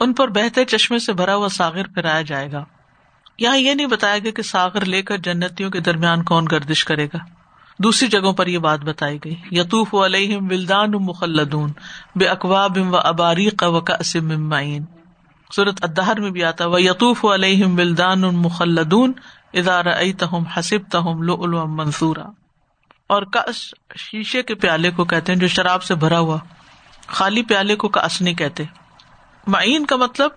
ان 0.00 0.12
پر 0.12 0.28
بہتے 0.28 0.64
چشمے 0.64 0.98
سے 0.98 1.12
بھرا 1.12 1.34
ہوا 1.34 1.48
ساغر 1.48 1.86
پھرایا 1.86 2.22
جائے 2.22 2.52
گا۔ 2.52 2.64
یہاں 3.38 3.56
یہ 3.56 3.74
نہیں 3.74 3.86
بتایا 3.86 4.18
گیا 4.18 4.30
کہ 4.30 4.42
ساغر 4.42 4.84
لے 4.84 5.02
کر 5.02 5.16
جنتیوں 5.16 5.70
کے 5.70 5.80
درمیان 5.80 6.22
کون 6.22 6.44
گردش 6.50 6.84
کرے 6.84 7.06
گا۔ 7.06 7.18
دوسری 7.78 8.08
جگہوں 8.08 8.32
پر 8.32 8.46
یہ 8.46 8.58
بات 8.58 8.80
بتائی 8.80 9.18
گئی۔ 9.24 9.36
یتوف 9.50 9.94
علیہم 9.94 10.48
ولدان 10.50 10.90
مخلدون 10.90 11.72
بے 12.16 12.26
اقواب 12.26 12.78
و 12.90 12.96
اباریق 12.96 13.62
و 13.66 13.80
قسم 13.80 14.48
معین۔ 14.48 14.84
صورت 15.56 15.84
ادہر 15.84 16.20
میں 16.20 16.30
بھی 16.30 16.44
آتا 16.44 16.66
وہ 16.66 16.82
یتوف 16.82 17.24
علیہم 17.24 17.74
ولدان 17.78 18.20
مخلدون 18.20 19.12
ادارہ 19.54 20.02
تہم 20.18 20.42
حسب 20.46 20.90
تہم 20.90 21.22
لو 21.22 21.66
منصورا۔ 21.66 22.24
اور 23.06 23.22
کس 23.22 23.74
شیشے 23.96 24.42
کے 24.42 24.54
پیالے 24.54 24.90
کو 24.90 25.04
کہتے 25.04 25.32
ہیں 25.32 25.40
جو 25.40 25.48
شراب 25.48 25.82
سے 25.82 25.94
بھرا 25.94 26.18
ہوا۔ 26.18 26.38
خالی 27.10 27.42
پیالے 27.42 27.76
کو 27.76 27.88
کس 27.88 28.20
نہیں 28.20 28.34
کہتے۔ 28.34 28.64
معین 29.46 29.86
کا 29.86 29.96
مطلب 29.96 30.30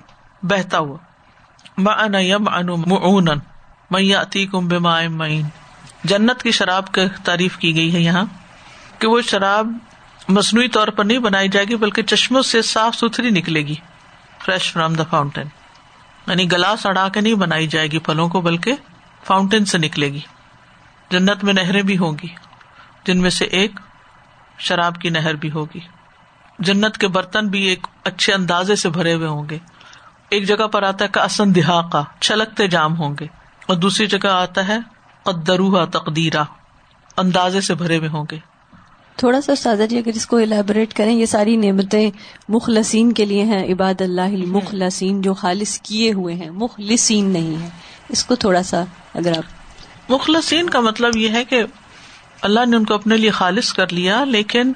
بہتا 0.43 0.77
ہوا۔ 0.77 0.97
معن 1.77 2.15
یم 2.15 2.49
ان 2.49 2.65
معون 2.65 3.27
میاتی 3.91 4.47
کم 4.47 4.67
بے 4.67 4.79
معین۔ 5.07 5.47
جنت 6.03 6.43
کی 6.43 6.51
شراب 6.51 6.91
کی 6.91 7.01
تعریف 7.23 7.57
کی 7.57 7.75
گئی 7.75 7.95
ہے 7.95 7.99
یہاں 7.99 8.25
کہ 8.99 9.07
وہ 9.07 9.21
شراب 9.21 9.67
مصنوعی 10.27 10.67
طور 10.67 10.87
پر 10.87 11.05
نہیں 11.05 11.19
بنائی 11.19 11.49
جائے 11.49 11.65
گی، 11.65 11.75
بلکہ 11.75 12.03
چشموں 12.03 12.41
سے 12.41 12.61
صاف 12.61 12.95
ستھری 12.95 13.29
نکلے 13.29 13.61
گی۔ 13.61 13.75
فریش 14.45 14.71
فرام 14.71 14.93
دا 14.93 15.03
فاؤنٹین 15.03 15.47
یعنی 16.27 16.51
گلاس 16.51 16.85
اڑا 16.85 17.07
کے 17.09 17.21
نہیں 17.21 17.33
بنائی 17.33 17.67
جائے 17.67 17.87
گی 17.87 17.99
پھلوں 17.99 18.29
کو، 18.29 18.41
بلکہ 18.41 18.73
فاؤنٹین 19.23 19.65
سے 19.65 19.77
نکلے 19.77 20.13
گی۔ 20.13 20.19
جنت 21.09 21.43
میں 21.43 21.53
نہریں 21.53 21.81
بھی 21.81 21.97
ہوں 21.97 22.11
گی، 22.23 22.27
جن 23.05 23.21
میں 23.21 23.29
سے 23.29 23.45
ایک 23.45 23.71
شراب 24.59 24.95
کی 24.95 25.09
نہر 25.09 25.35
بھی 25.35 25.51
ہوگی۔ 25.51 25.79
جنت 26.59 26.97
کے 26.97 27.07
برتن 27.07 27.47
بھی 27.47 27.63
ایک 27.63 27.87
اچھے 28.03 28.33
اندازے 28.33 28.75
سے 28.75 28.89
بھرے 28.89 29.13
ہوئے 29.13 29.27
ہوں 29.27 29.49
گے۔ 29.49 29.57
ایک 30.29 30.47
جگہ 30.47 30.67
پر 30.67 30.83
آتا 30.83 31.05
ہے 31.05 31.09
کا 31.09 31.23
اسن 31.23 31.55
دہاقا 31.55 32.03
چھلکتے 32.19 32.67
جام 32.67 32.97
ہوں 32.97 33.15
گے۔ 33.19 33.25
اور 33.67 33.75
دوسری 33.75 34.07
جگہ 34.07 34.27
آتا 34.27 34.67
ہے 34.67 34.77
قدروہ 35.23 35.85
تقدیرہ 35.85 36.43
اندازے 37.17 37.61
سے 37.61 37.75
بھرے 37.75 37.97
ہوئے 37.97 38.09
ہوں 38.09 38.25
گے۔ 38.31 38.37
تھوڑا 39.15 39.41
سا 39.41 39.55
سادہ 39.55 39.85
جی 39.89 39.97
اگر 39.97 40.11
اس 40.15 40.25
کو 40.25 40.37
الیبوریٹ 40.37 40.93
کریں 40.93 41.15
یہ 41.15 41.25
ساری 41.25 41.55
نعمتیں 41.55 42.11
مخلصین 42.49 43.11
کے 43.11 43.25
لیے 43.25 43.43
ہیں 43.43 43.73
عباد 43.73 44.01
اللہ 44.01 44.27
مخلصین 44.47 45.21
جو 45.21 45.33
خالص 45.33 45.79
کیے 45.81 46.13
ہوئے 46.13 46.35
ہیں 46.35 46.49
مخلصین 46.49 47.29
نہیں 47.29 47.63
ہے 47.63 47.69
اس 48.09 48.25
کو 48.25 48.35
تھوڑا 48.35 48.63
سا 48.63 48.83
اگر 49.13 49.37
آپ 49.37 49.43
مخلصین 50.11 50.69
کا 50.69 50.79
مطلب 50.79 51.17
یہ 51.17 51.29
ہے 51.29 51.45
کہ 51.45 51.63
اللہ 52.41 52.59
نے 52.65 52.77
ان 52.77 52.85
کو 52.85 52.93
اپنے 52.93 53.17
لیے 53.17 53.29
خالص 53.29 53.73
کر 53.73 53.93
لیا 53.93 54.23
لیکن 54.23 54.73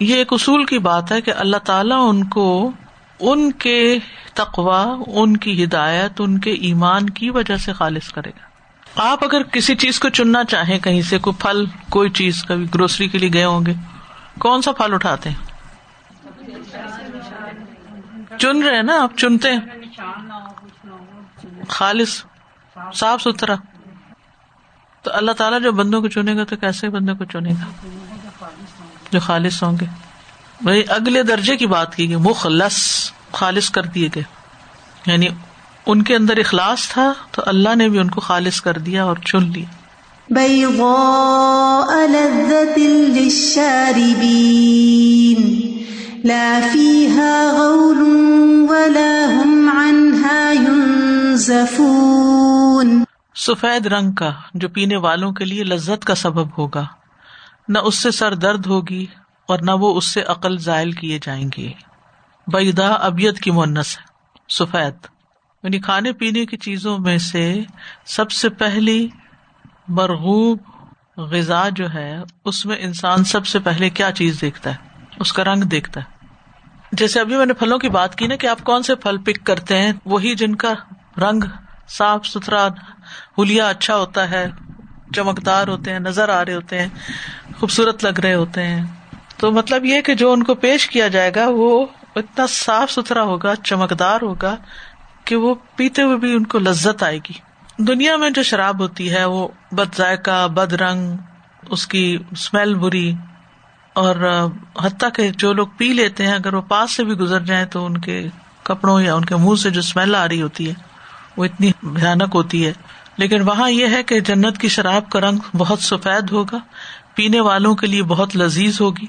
یہ 0.00 0.16
ایک 0.16 0.32
اصول 0.32 0.64
کی 0.64 0.78
بات 0.78 1.12
ہے 1.12 1.20
کہ 1.20 1.32
اللہ 1.36 1.56
تعالیٰ 1.56 2.08
ان 2.08 2.24
کو 2.24 2.70
ان 3.20 3.52
کے 3.52 3.98
تقوا 4.34 4.96
ان 5.06 5.36
کی 5.36 5.64
ہدایت، 5.64 6.12
ان 6.18 6.38
کے 6.38 6.50
ایمان 6.50 7.10
کی 7.10 7.30
وجہ 7.30 7.56
سے 7.56 7.72
خالص 7.72 8.12
کرے 8.12 8.30
گا۔ 8.30 8.48
آپ 9.10 9.24
اگر 9.24 9.42
کسی 9.42 9.76
چیز 9.76 10.00
کو 10.00 10.08
چننا 10.08 10.44
چاہیں 10.44 10.78
کہیں 10.78 11.02
سے، 11.02 11.18
کوئی 11.18 11.36
پھل، 11.42 11.64
کوئی 11.90 12.10
چیز، 12.10 12.44
کبھی 12.48 12.66
گروسری 12.74 13.08
کے 13.08 13.18
لیے 13.18 13.30
گئے 13.32 13.44
ہوں 13.44 13.66
گے، 13.66 13.72
کون 14.38 14.62
سا 14.62 14.72
پھل 14.72 14.94
اٹھاتے 14.94 15.30
ہیں؟ 15.30 15.58
چن 18.38 18.62
رہے 18.62 18.82
نا 18.82 19.02
آپ؟ 19.02 19.16
چنتے 19.16 19.52
ہیں؟ 19.52 19.60
خالص، 21.68 22.24
صاف 22.94 23.22
ستھرا۔ 23.22 23.54
تو 25.02 25.10
اللہ 25.14 25.32
تعالیٰ 25.32 25.62
جو 25.62 25.72
بندوں 25.72 26.00
کو 26.00 26.08
چنے 26.08 26.36
گا 26.36 26.44
تو 26.44 26.56
کیسے 26.56 26.88
بندوں 26.88 27.14
کو 27.14 27.24
چنے 27.24 27.50
گا؟ 27.50 27.97
جو 29.12 29.20
خالص 29.20 29.62
ہوں 29.62 29.76
گے۔ 29.80 29.86
وہی 30.64 30.82
اگلے 30.88 31.22
درجے 31.22 31.56
کی 31.56 31.66
بات 31.66 31.94
کی 31.96 32.08
گئی 32.08 32.16
مخلص 32.16 33.10
خالص 33.32 33.70
کر 33.70 33.82
دیے 33.82 34.08
گئے۔ 34.14 34.22
یعنی 35.06 35.26
ان 35.86 36.02
کے 36.02 36.16
اندر 36.16 36.36
اخلاص 36.36 36.88
تھا 36.88 37.12
تو 37.30 37.42
اللہ 37.46 37.74
نے 37.74 37.88
بھی 37.88 37.98
ان 37.98 38.10
کو 38.10 38.20
خالص 38.20 38.60
کر 38.60 38.78
دیا 38.78 39.04
اور 39.04 39.16
چن 39.16 39.42
لیا۔ 39.42 39.64
سفید 53.34 53.86
رنگ 53.86 54.12
کا 54.12 54.30
جو 54.54 54.68
پینے 54.68 54.96
والوں 54.96 55.32
کے 55.32 55.44
لیے 55.44 55.64
لذت 55.64 56.04
کا 56.04 56.14
سبب 56.14 56.58
ہوگا۔ 56.58 56.84
نہ 57.68 57.78
اس 57.78 57.98
سے 58.02 58.10
سر 58.10 58.34
درد 58.34 58.66
ہوگی 58.66 59.06
اور 59.48 59.58
نہ 59.62 59.70
وہ 59.70 59.96
اس 59.96 60.04
سے 60.04 60.22
عقل 60.22 60.58
ذائل 60.58 60.92
کیے 60.92 61.18
جائیں 61.22 61.48
گے۔ 61.56 61.72
بیدا 62.46 62.88
ابیت 62.88 63.38
کی 63.38 63.50
مونس۔ 63.50 63.98
ہے 63.98 64.02
سفید۔ 64.48 65.06
یعنی 65.62 65.78
کھانے 65.78 66.12
پینے 66.12 66.46
کی 66.46 66.56
چیزوں 66.56 66.98
میں 66.98 67.18
سے 67.18 67.60
سب 68.06 68.30
سے 68.30 68.48
پہلی 68.48 69.08
مرغوب 69.88 70.58
غذا 71.16 71.68
جو 71.68 71.94
ہے، 71.94 72.16
اس 72.44 72.66
میں 72.66 72.76
انسان 72.80 73.24
سب 73.24 73.46
سے 73.46 73.58
پہلے 73.58 73.90
کیا 73.90 74.12
چیز 74.12 74.40
دیکھتا 74.40 74.70
ہے؟ 74.70 74.76
اس 75.20 75.32
کا 75.32 75.44
رنگ 75.44 75.62
دیکھتا 75.62 76.00
ہے۔ 76.00 76.26
جیسے 76.92 77.20
ابھی 77.20 77.36
میں 77.36 77.46
نے 77.46 77.52
پھلوں 77.52 77.78
کی 77.78 77.88
بات 77.88 78.14
کی 78.14 78.26
نا 78.26 78.36
کہ 78.36 78.46
آپ 78.46 78.64
کون 78.64 78.82
سے 78.82 78.94
پھل 78.94 79.18
پک 79.18 79.46
کرتے 79.46 79.78
ہیں، 79.78 79.92
وہی 80.04 80.34
جن 80.34 80.54
کا 80.54 80.72
رنگ 81.18 81.44
صاف 81.88 82.26
ستھرا، 82.26 82.68
ہولیا 83.38 83.68
اچھا 83.68 83.96
ہوتا 83.96 84.30
ہے، 84.30 84.46
چمکدار 85.16 85.68
ہوتے 85.68 85.92
ہیں، 85.92 86.00
نظر 86.00 86.28
آ 86.28 86.44
رہے 86.44 86.54
ہوتے 86.54 86.80
ہیں۔ 86.80 86.88
خوبصورت 87.60 88.04
لگ 88.04 88.20
رہے 88.20 88.34
ہوتے 88.34 88.62
ہیں۔ 88.62 88.86
تو 89.36 89.52
مطلب 89.52 89.84
یہ 89.84 90.00
کہ 90.00 90.14
جو 90.14 90.32
ان 90.32 90.42
کو 90.42 90.54
پیش 90.54 90.88
کیا 90.88 91.08
جائے 91.08 91.30
گا، 91.36 91.44
وہ 91.48 91.86
اتنا 92.16 92.46
صاف 92.48 92.90
ستھرا 92.90 93.22
ہوگا، 93.22 93.56
چمکدار 93.56 94.18
ہوگا 94.22 94.56
کہ 95.24 95.36
وہ 95.36 95.54
پیتے 95.76 96.02
ہوئے 96.02 96.16
بھی 96.16 96.32
ان 96.32 96.46
کو 96.46 96.58
لذت 96.58 97.02
آئے 97.02 97.18
گی۔ 97.18 97.32
دنیا 97.78 98.16
میں 98.16 98.30
جو 98.30 98.42
شراب 98.42 98.80
ہوتی 98.80 99.10
ہے، 99.10 99.24
وہ 99.24 99.48
بد 99.72 99.96
ذائقہ، 99.96 100.48
بد 100.48 100.72
رنگ، 100.72 101.16
اس 101.70 101.86
کی 101.86 102.18
اسمیل 102.30 102.74
بری 102.74 103.12
اور 103.92 104.48
حتیٰ 104.82 105.08
کہ 105.14 105.28
جو 105.28 105.52
لوگ 105.52 105.66
پی 105.76 105.92
لیتے 105.92 106.26
ہیں، 106.26 106.34
اگر 106.34 106.54
وہ 106.54 106.62
پاس 106.62 106.92
سے 106.92 107.04
بھی 107.04 107.12
گزر 107.12 107.40
جائیں 107.40 107.64
تو 107.64 107.86
ان 107.86 107.98
کے 107.98 108.28
کپڑوں 108.62 109.00
یا 109.00 109.14
ان 109.14 109.24
کے 109.24 109.36
منہ 109.36 109.56
سے 109.56 109.70
جو 109.70 109.80
اسمیل 109.80 110.14
آ 110.14 110.28
رہی 110.28 110.42
ہوتی 110.42 110.68
ہے، 110.68 110.74
وہ 111.36 111.44
اتنی 111.44 111.72
بھیانک 111.82 112.34
ہوتی 112.34 112.66
ہے۔ 112.66 112.72
لیکن 113.16 113.40
وہاں 113.42 113.70
یہ 113.70 113.86
ہے 113.86 114.02
کہ 114.02 114.20
جنت 114.20 114.58
کی 114.58 114.68
شراب 114.68 115.10
کا 115.10 115.20
رنگ 115.20 115.38
بہت 115.56 115.78
سفید 115.78 116.30
ہوگا۔ 116.30 116.58
پینے 117.18 117.40
والوں 117.40 117.74
کے 117.74 117.86
لیے 117.86 118.02
بہت 118.02 118.36
لذیذ 118.36 118.80
ہوگی۔ 118.80 119.06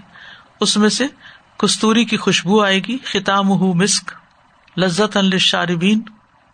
اس 0.62 0.78
میں 0.78 0.90
سے 0.90 1.06
کستوری 1.58 2.06
کی 2.06 2.18
خوشبو 2.18 2.64
آئے 2.64 2.80
گی۔ 2.80 2.98
خطام 3.04 3.50
ہو 3.50 3.74
مسک 3.74 4.12
لذت 4.78 5.18
شاربین 5.40 6.02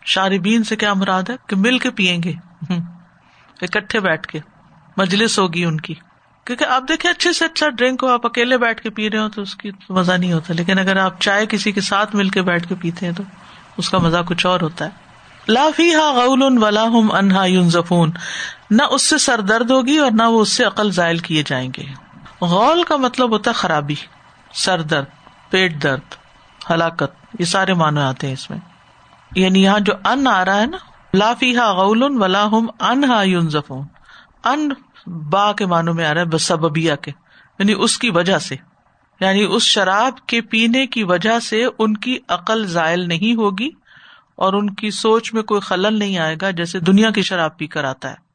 شاربین 0.04 0.64
سے 0.64 0.76
کیا 0.76 0.94
مراد 0.94 1.22
ہے؟ 1.28 1.34
کہ 1.46 1.56
مل 1.56 1.78
کے 1.78 1.90
پیئیں 1.90 2.22
گے۔ 2.22 2.32
اکٹھے 3.62 4.00
بیٹھ 4.00 4.28
کے۔ 4.28 4.38
مجلس 4.96 5.38
ہوگی 5.38 5.64
ان 5.64 5.80
کی۔ 5.80 5.94
کیونکہ 6.44 6.64
آپ 6.64 6.82
دیکھیں 6.88 7.10
اچھے 7.10 7.32
سے 7.32 7.44
اچھا 7.44 7.68
ڈرنک 7.68 8.02
ہو، 8.02 8.08
آپ 8.08 8.26
اکیلے 8.26 8.58
بیٹھ 8.58 8.82
کے 8.82 8.90
پی 8.90 9.10
رہے 9.10 9.18
ہو 9.18 9.28
تو 9.28 9.42
اس 9.42 9.56
کی 9.56 9.70
مزہ 9.88 10.12
نہیں 10.12 10.32
ہوتا۔ 10.32 10.54
لیکن 10.54 10.78
اگر 10.78 10.96
آپ 10.96 11.20
چائے 11.20 11.46
کسی 11.46 11.72
کے 11.72 11.80
ساتھ 11.80 12.16
مل 12.16 12.28
کے 12.28 12.42
بیٹھ 12.42 12.68
کے 12.68 12.74
پیتے 12.74 13.06
ہیں 13.06 13.12
تو 13.12 13.22
اس 13.76 13.90
کا 13.90 13.98
مزہ 13.98 14.18
کچھ 14.26 14.46
اور 14.46 14.60
ہوتا 14.60 14.84
ہے۔ 14.84 15.05
لافی 15.48 15.94
ہا 15.94 16.12
غول 16.12 16.62
ولا 16.62 16.84
ہم 16.84 17.12
انہا 17.12 17.44
یون 17.44 17.70
زفون 17.70 18.10
نہ 18.70 18.82
اس 18.90 19.02
سے 19.02 19.18
سر 19.18 19.40
درد 19.40 19.70
ہوگی 19.70 19.98
اور 19.98 20.10
نہ 20.10 20.22
وہ 20.22 20.40
اس 20.40 20.52
سے 20.52 20.64
عقل 20.64 20.90
ذائل 20.92 21.18
کیے 21.18 21.42
جائیں 21.46 21.70
گے. 21.76 21.82
غول 22.40 22.82
کا 22.82 22.96
مطلب 22.96 23.30
ہوتا 23.30 23.50
ہے 23.50 23.54
خرابی، 23.54 23.94
سر 24.54 24.80
درد، 24.80 25.04
پیٹ 25.50 25.82
درد، 25.82 26.14
ہلاکت، 26.70 27.40
یہ 27.40 27.44
سارے 27.44 27.74
معنی 27.74 28.00
آتے 28.00 28.26
ہیں 28.26 28.34
اس 28.34 28.50
میں. 28.50 28.58
یعنی 29.36 29.62
یہاں 29.62 29.80
جو 29.80 29.92
ان 30.04 30.26
آ 30.26 30.44
رہا 30.44 30.60
ہے 30.60 30.66
نا 30.66 30.76
لافی 31.14 31.56
ہا 31.56 31.72
غول 31.72 32.02
ولا 32.02 32.46
ہم 32.46 32.66
انہا 32.80 33.22
یون 33.22 33.48
زفون 33.48 33.86
ان 34.44 34.68
با 35.06 35.52
کے 35.52 35.66
معنوں 35.66 35.94
میں 35.94 36.06
آ 36.06 36.14
رہا 36.14 36.20
ہے 36.20 36.26
بسبیا 36.26 36.96
کے. 36.96 37.10
یعنی 37.58 37.74
اس 37.78 37.98
کی 37.98 38.10
وجہ 38.10 38.38
سے. 38.38 38.56
یعنی 39.20 39.46
اس 39.50 39.62
شراب 39.62 40.26
کے 40.26 40.40
پینے 40.40 40.86
کی 40.86 41.02
وجہ 41.02 41.38
سے 41.38 41.64
ان 41.78 41.96
کی 41.96 42.18
عقل 42.28 42.66
ذائل 42.66 43.08
نہیں 43.08 43.34
ہوگی 43.34 43.70
اور 44.36 44.52
ان 44.52 44.70
کی 44.70 44.90
سوچ 44.90 45.34
میں 45.34 45.42
کوئی 45.42 45.60
خلل 45.60 45.98
نہیں 45.98 46.18
آئے 46.18 46.36
گا 46.40 46.50
جیسے 46.50 46.80
دنیا 46.80 47.10
کی 47.10 47.22
شراب 47.22 47.58
پی 47.58 47.66
کر 47.66 47.84
آتا 47.84 48.10
ہے۔ 48.10 48.26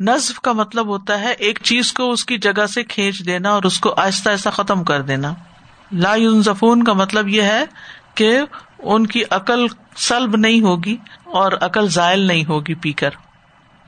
نظف 0.00 0.40
کا 0.40 0.52
مطلب 0.52 0.86
ہوتا 0.86 1.20
ہے 1.20 1.32
ایک 1.32 1.58
چیز 1.62 1.92
کو 1.92 2.10
اس 2.10 2.24
کی 2.24 2.38
جگہ 2.38 2.66
سے 2.66 2.84
کھینچ 2.84 3.26
دینا 3.26 3.50
اور 3.50 3.62
اس 3.62 3.80
کو 3.80 3.94
آہستہ 3.96 4.30
آہستہ 4.30 4.48
ختم 4.48 4.84
کر 4.84 5.02
دینا۔ 5.02 5.34
لا 5.92 6.14
ينزفون 6.14 6.84
کا 6.84 6.92
مطلب 6.92 7.28
یہ 7.28 7.42
ہے 7.42 7.64
کہ 8.14 8.40
ان 8.78 9.06
کی 9.06 9.22
عقل 9.30 9.66
سلب 9.96 10.36
نہیں 10.36 10.60
ہوگی 10.60 10.96
اور 11.24 11.52
عقل 11.52 11.88
زائل 11.88 12.20
نہیں 12.20 12.44
ہوگی 12.44 12.74
پی 12.74 12.92
کر۔ 12.92 13.10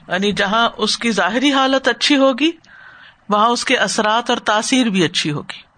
یعنی 0.08 0.32
جہاں 0.32 0.68
اس 0.76 0.98
کی 0.98 1.10
ظاہری 1.10 1.52
حالت 1.52 1.88
اچھی 1.88 2.16
ہوگی، 2.16 2.50
وہاں 3.28 3.48
اس 3.48 3.64
کے 3.64 3.76
اثرات 3.76 4.30
اور 4.30 4.38
تاثیر 4.38 4.86
بھی 4.86 5.04
اچھی 5.04 5.32
ہوگی۔ 5.32 5.69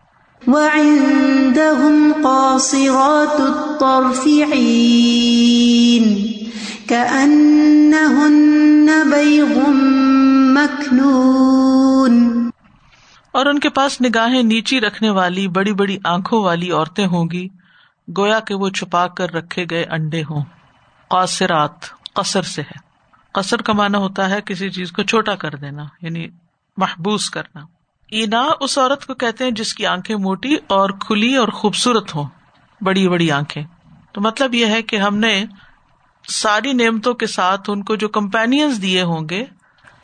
وعندهم 0.47 2.13
قاصرات 2.23 3.41
الطرف 3.41 4.27
عين 4.27 6.23
كأنهن 6.89 8.31
بيض 9.11 9.59
مكنون 10.59 12.49
اور 13.33 13.47
ان 13.47 13.59
کے 13.59 13.69
پاس 13.69 14.01
نگاہیں 14.01 14.43
نیچی 14.43 14.81
رکھنے 14.81 15.11
والی، 15.11 15.49
بڑی 15.49 15.73
بڑی 15.73 15.99
آنکھوں 16.05 16.45
والی 16.45 16.71
عورتیں 16.71 17.07
ہوں 17.07 17.31
گی، 17.31 17.49
گویا 18.17 18.41
کہ 18.41 18.55
وہ 18.55 18.69
چھپا 18.69 19.07
کر 19.07 19.35
رکھے 19.35 19.67
گئے 19.71 19.85
انڈے 19.85 20.23
ہوں۔ 20.23 20.43
قاصرات، 21.09 21.79
قصر 22.15 22.43
سے 22.43 22.63
ہے۔ 22.63 22.79
قصر 23.35 23.63
کا 23.63 23.73
معنی 23.73 23.99
ہوتا 23.99 24.31
ہے 24.31 24.41
کسی 24.41 24.71
چیز 24.71 24.93
کو 24.93 25.03
چھوٹا 25.03 25.35
کر 25.35 25.55
دینا 25.55 25.85
یعنی 26.03 26.29
محبوس 26.77 27.31
کرنا۔ 27.31 27.61
اینا 28.13 28.47
اس 28.61 28.79
عورت 28.79 29.07
کو 29.07 29.15
کہتے 29.15 29.45
ہیں 29.45 29.51
جس 29.51 29.75
کی 29.75 29.87
آنکھیں 29.87 30.17
موٹی 30.17 30.57
اور 30.67 30.91
کھلی 30.91 31.37
اور 31.37 31.49
خوبصورت 31.49 32.15
ہوں، 32.15 32.25
بڑی 32.81 33.09
بڑی 33.09 33.31
آنکھیں۔ 33.31 33.65
تو 34.13 34.21
مطلب 34.21 34.55
یہ 34.55 34.67
ہے 34.67 34.83
کہ 34.83 34.97
ہم 34.97 35.17
نے 35.17 35.45
ساری 36.29 36.73
نعمتوں 36.73 37.15
کے 37.15 37.27
ساتھ 37.27 37.71
ان 37.71 37.83
کو 37.83 37.97
جو 37.97 38.09
کمپینئنس 38.09 38.83
دیے 38.83 39.03
ہوں 39.03 39.29
گے، 39.31 39.45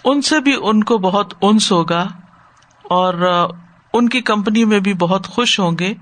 ان 0.04 0.22
سے 0.22 0.40
بھی 0.40 0.52
ان 0.62 0.84
کو 0.84 0.98
بہت 0.98 1.34
انس 1.42 1.72
ہوگا 1.72 2.08
اور 2.82 3.14
ان 3.92 4.08
کی 4.08 4.20
کمپنی 4.20 4.64
میں 4.64 4.80
بھی 4.80 4.94
بہت 4.94 5.26
خوش 5.26 5.60
ہوں 5.60 5.72
گے۔ 5.78 5.94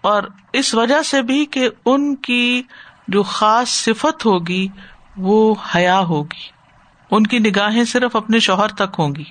اور 0.00 0.22
اس 0.52 0.74
وجہ 0.74 1.02
سے 1.02 1.22
بھی 1.22 1.46
کہ 1.46 1.68
ان 1.84 2.16
کی 2.16 2.62
جو 3.08 3.22
خاص 3.22 3.68
صفت 3.68 4.26
ہوگی، 4.26 4.68
وہ 5.16 5.54
حیا 5.74 6.00
ہوگی۔ 6.00 6.48
ان 7.10 7.26
کی 7.26 7.38
نگاہیں 7.38 7.84
صرف 7.84 8.16
اپنے 8.16 8.38
شوہر 8.38 8.68
تک 8.68 8.96
ہوں 8.98 9.14
گی، 9.14 9.24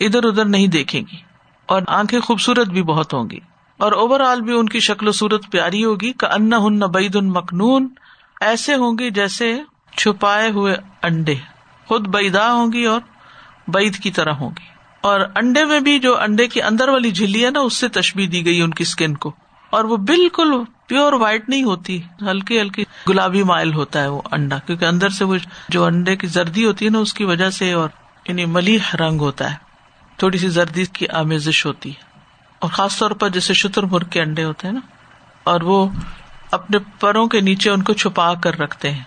ادھر 0.00 0.24
ادھر 0.24 0.44
نہیں 0.44 0.66
دیکھیں 0.66 1.00
گی۔ 1.00 1.25
اور 1.66 1.82
آنکھیں 1.86 2.20
خوبصورت 2.20 2.68
بھی 2.68 2.82
بہت 2.82 3.14
ہوں 3.14 3.30
گی 3.30 3.38
اور 3.76 3.92
اوور 3.92 4.20
آل 4.20 4.40
بھی 4.40 4.52
ان 4.58 4.68
کی 4.68 4.80
شکل 4.80 5.08
و 5.08 5.12
صورت 5.12 5.50
پیاری 5.50 5.84
ہوگی۔ 5.84 6.12
کا 6.12 6.26
انا 6.26 6.58
ہن 6.58 6.78
بید 6.78 7.16
ان 7.16 7.28
مخنون 7.28 7.88
ایسے 8.40 8.74
ہوں 8.74 8.98
گی 8.98 9.10
جیسے 9.10 9.60
چھپائے 9.96 10.50
ہوئے 10.50 10.76
انڈے۔ 11.02 11.34
خود 11.86 12.08
بیدا 12.08 12.52
ہوں 12.52 12.72
گی 12.72 12.84
اور 12.84 13.00
بعید 13.68 13.96
کی 13.96 14.10
طرح 14.10 14.32
ہوں 14.32 14.50
گی۔ 14.50 14.64
اور 15.00 15.20
انڈے 15.20 15.64
میں 15.64 15.80
بھی 15.80 15.98
جو 15.98 16.20
انڈے 16.20 16.48
کی 16.48 16.62
اندر 16.62 16.88
والی 16.88 17.10
جھلی 17.10 17.44
ہے 17.44 17.50
نا، 17.50 17.60
اس 17.60 17.76
سے 17.76 17.88
تشبی 17.88 18.26
دی 18.26 18.44
گئی 18.44 18.62
ان 18.62 18.70
کی 18.70 18.82
اسکن 18.82 19.14
کو۔ 19.14 19.32
اور 19.70 19.84
وہ 19.84 19.96
بالکل 19.96 20.52
پیور 20.86 21.12
وائٹ 21.12 21.48
نہیں 21.48 21.62
ہوتی، 21.62 22.02
ہلکی 22.22 22.60
ہلکی 22.60 22.84
گلابی 23.08 23.42
مائل 23.42 23.74
ہوتا 23.74 24.02
ہے 24.02 24.08
وہ 24.08 24.22
انڈا۔ 24.30 24.58
کیونکہ 24.58 24.84
اندر 24.84 25.08
سے 25.08 25.24
وہ 25.24 25.36
جو 25.68 25.84
انڈے 25.84 26.16
کی 26.16 26.26
زردی 26.26 26.64
ہوتی 26.64 26.84
ہے 26.84 26.90
نا، 26.90 26.98
اس 26.98 27.14
کی 27.14 27.24
وجہ 27.24 27.50
سے 27.50 27.72
اور 27.72 27.88
یعنی 28.28 28.44
ملیح 28.44 28.96
رنگ 29.00 29.20
ہوتا 29.20 29.50
ہے۔ 29.50 29.65
تھوڑی 30.16 30.38
سی 30.38 30.48
زردی 30.48 30.84
کی 30.84 31.08
آمیزش 31.08 31.66
ہوتی 31.66 31.90
ہے 31.90 32.04
اور 32.58 32.70
خاص 32.70 32.98
طور 32.98 33.10
پر 33.10 33.28
جیسے 33.28 33.54
شتر 33.54 33.82
مرغ 33.82 34.04
کے 34.04 34.22
انڈے 34.22 34.44
ہوتے 34.44 34.66
ہیں 34.66 34.74
نا، 34.74 34.80
اور 35.44 35.60
وہ 35.60 35.88
اپنے 36.50 36.78
پروں 37.00 37.26
کے 37.26 37.40
نیچے 37.40 37.70
ان 37.70 37.82
کو 37.82 37.92
چھپا 37.92 38.34
کر 38.34 38.58
رکھتے 38.58 38.90
ہیں۔ 38.90 39.02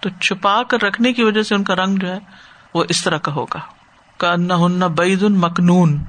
تو 0.00 0.08
چھپا 0.20 0.62
کر 0.62 0.82
رکھنے 0.82 1.12
کی 1.12 1.24
وجہ 1.24 1.42
سے 1.42 1.54
ان 1.54 1.64
کا 1.64 1.74
رنگ 1.74 1.96
جو 1.96 2.12
ہے 2.12 2.18
وہ 2.74 2.84
اس 2.88 3.04
طرح 3.04 3.18
کا 3.18 3.32
ہوگا۔ 3.32 3.60
کا 4.16 4.36
نہ 4.36 4.84
بعید 4.84 5.22
ان 5.22 5.40
مکنون۔ 5.40 6.04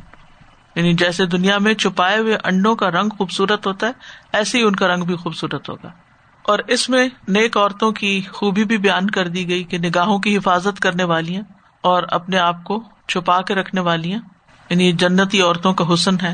یعنی 0.75 0.93
جیسے 0.93 1.25
دنیا 1.25 1.57
میں 1.57 1.73
چھپائے 1.73 2.17
ہوئے 2.17 2.37
انڈوں 2.43 2.75
کا 2.75 2.91
رنگ 2.91 3.09
خوبصورت 3.17 3.67
ہوتا 3.67 3.87
ہے، 3.87 3.91
ایسے 4.33 4.57
ہی 4.57 4.63
ان 4.63 4.75
کا 4.75 4.87
رنگ 4.87 5.03
بھی 5.03 5.15
خوبصورت 5.15 5.69
ہوگا۔ 5.69 5.89
اور 6.43 6.59
اس 6.67 6.89
میں 6.89 7.09
نیک 7.27 7.57
عورتوں 7.57 7.91
کی 7.91 8.21
خوبی 8.31 8.63
بھی 8.63 8.77
بیان 8.77 9.09
کر 9.09 9.27
دی 9.27 9.49
گئی 9.49 9.63
کہ 9.63 9.77
نگاہوں 9.77 10.19
کی 10.19 10.37
حفاظت 10.37 10.79
کرنے 10.79 11.03
والی 11.03 11.35
ہیں 11.35 11.43
اور 11.81 12.03
اپنے 12.11 12.37
آپ 12.37 12.63
کو 12.63 12.83
چھپا 13.07 13.41
کے 13.41 13.55
رکھنے 13.55 13.81
والی 13.81 14.11
ہیں 14.11 14.19
یعنی 14.69 14.91
جنتی 14.91 15.41
عورتوں 15.41 15.73
کا 15.73 15.93
حسن 15.93 16.15
ہے۔ 16.23 16.33